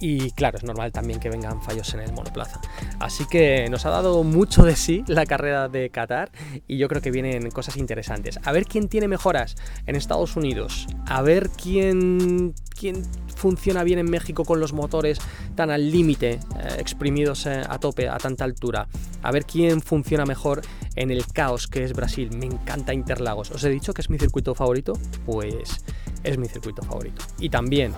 Y 0.00 0.32
claro, 0.32 0.58
es 0.58 0.64
normal 0.64 0.90
también 0.90 1.20
que 1.20 1.30
vengan 1.30 1.62
fallos 1.62 1.94
en 1.94 2.00
el 2.00 2.12
monoplaza. 2.12 2.60
Así 2.98 3.24
que 3.26 3.68
nos 3.70 3.86
ha 3.86 3.90
dado 3.90 4.24
mucho 4.24 4.64
de 4.64 4.74
sí 4.74 5.04
la 5.06 5.26
carrera 5.26 5.68
de 5.68 5.90
Qatar 5.90 6.32
y 6.66 6.76
yo 6.76 6.88
creo 6.88 7.00
que 7.00 7.12
vienen 7.12 7.50
cosas 7.52 7.76
interesantes. 7.76 8.40
A 8.42 8.50
ver 8.50 8.64
quién 8.64 8.88
tiene 8.88 9.06
mejoras 9.06 9.54
en 9.86 9.94
Estados 9.94 10.34
Unidos. 10.34 10.88
A 11.06 11.22
ver 11.22 11.50
quién, 11.50 12.52
quién 12.82 13.04
funciona 13.36 13.84
bien 13.84 14.00
en 14.00 14.10
México 14.10 14.44
con 14.44 14.58
los 14.58 14.72
motores 14.72 15.20
tan 15.54 15.70
al 15.70 15.92
límite, 15.92 16.32
eh, 16.32 16.40
exprimidos 16.78 17.46
eh, 17.46 17.62
a 17.68 17.78
tope 17.78 18.08
a 18.08 18.18
tanta 18.18 18.42
altura. 18.42 18.88
A 19.22 19.30
ver 19.30 19.44
quién 19.44 19.80
funciona 19.80 20.24
mejor 20.24 20.62
en 20.96 21.12
el 21.12 21.24
caos 21.28 21.68
que 21.68 21.84
es 21.84 21.92
Brasil. 21.92 22.30
Me 22.36 22.46
encanta 22.46 22.92
Interlagos. 22.92 23.52
¿Os 23.52 23.62
he 23.62 23.70
dicho 23.70 23.94
que 23.94 24.02
es 24.02 24.10
mi 24.10 24.18
circuito 24.18 24.56
favorito? 24.56 24.94
Pues 25.24 25.84
es 26.24 26.38
mi 26.38 26.48
circuito 26.48 26.82
favorito. 26.82 27.22
Y 27.38 27.50
también 27.50 27.92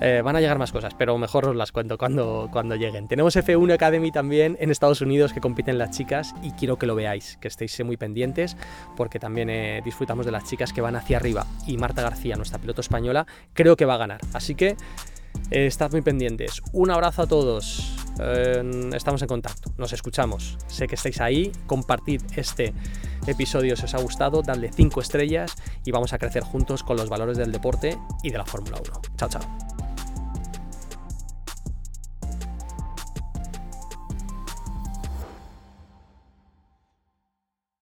eh, 0.00 0.22
van 0.24 0.34
a 0.34 0.40
llegar 0.40 0.58
más 0.58 0.72
cosas, 0.72 0.94
pero 0.94 1.16
mejor 1.18 1.48
os 1.48 1.56
las 1.56 1.72
cuento 1.72 1.98
cuando, 1.98 2.48
cuando 2.50 2.74
lleguen. 2.74 3.06
Tenemos 3.06 3.36
F1 3.36 3.74
Academy 3.74 4.10
también 4.10 4.56
en 4.60 4.70
Estados 4.70 5.02
Unidos 5.02 5.32
que 5.32 5.40
compiten 5.40 5.76
las 5.76 5.90
chicas 5.90 6.34
y 6.42 6.52
quiero 6.52 6.78
que 6.78 6.86
lo 6.86 6.94
veáis, 6.94 7.36
que 7.40 7.48
estéis 7.48 7.84
muy 7.84 7.96
pendientes 7.96 8.56
porque 8.96 9.18
también 9.18 9.50
eh, 9.50 9.82
disfrutamos 9.84 10.24
de 10.24 10.32
las 10.32 10.44
chicas 10.44 10.72
que 10.72 10.80
van 10.80 10.96
hacia 10.96 11.18
arriba. 11.18 11.46
Y 11.66 11.76
Marta 11.76 12.02
García, 12.02 12.36
nuestra 12.36 12.58
piloto 12.58 12.80
española, 12.80 13.26
creo 13.52 13.76
que 13.76 13.84
va 13.84 13.94
a 13.94 13.98
ganar. 13.98 14.20
Así 14.32 14.54
que 14.54 14.76
eh, 15.50 15.66
estad 15.66 15.92
muy 15.92 16.00
pendientes. 16.00 16.62
Un 16.72 16.90
abrazo 16.90 17.22
a 17.22 17.26
todos. 17.26 17.94
estamos 18.94 19.20
en 19.22 19.28
contacto, 19.28 19.72
nos 19.76 19.92
escuchamos. 19.92 20.56
Sé 20.66 20.86
que 20.86 20.94
estáis 20.94 21.20
ahí. 21.20 21.52
Compartid 21.66 22.22
este 22.36 22.72
episodio 23.26 23.76
si 23.76 23.84
os 23.84 23.94
ha 23.94 23.98
gustado, 23.98 24.42
dadle 24.42 24.70
5 24.72 25.00
estrellas 25.00 25.56
y 25.84 25.90
vamos 25.90 26.12
a 26.14 26.18
crecer 26.18 26.42
juntos 26.42 26.82
con 26.82 26.96
los 26.96 27.08
valores 27.08 27.36
del 27.36 27.52
deporte 27.52 27.98
y 28.22 28.30
de 28.30 28.38
la 28.38 28.46
Fórmula 28.46 28.78
1. 28.82 29.00
Chao, 29.16 29.28
chao. 29.28 29.79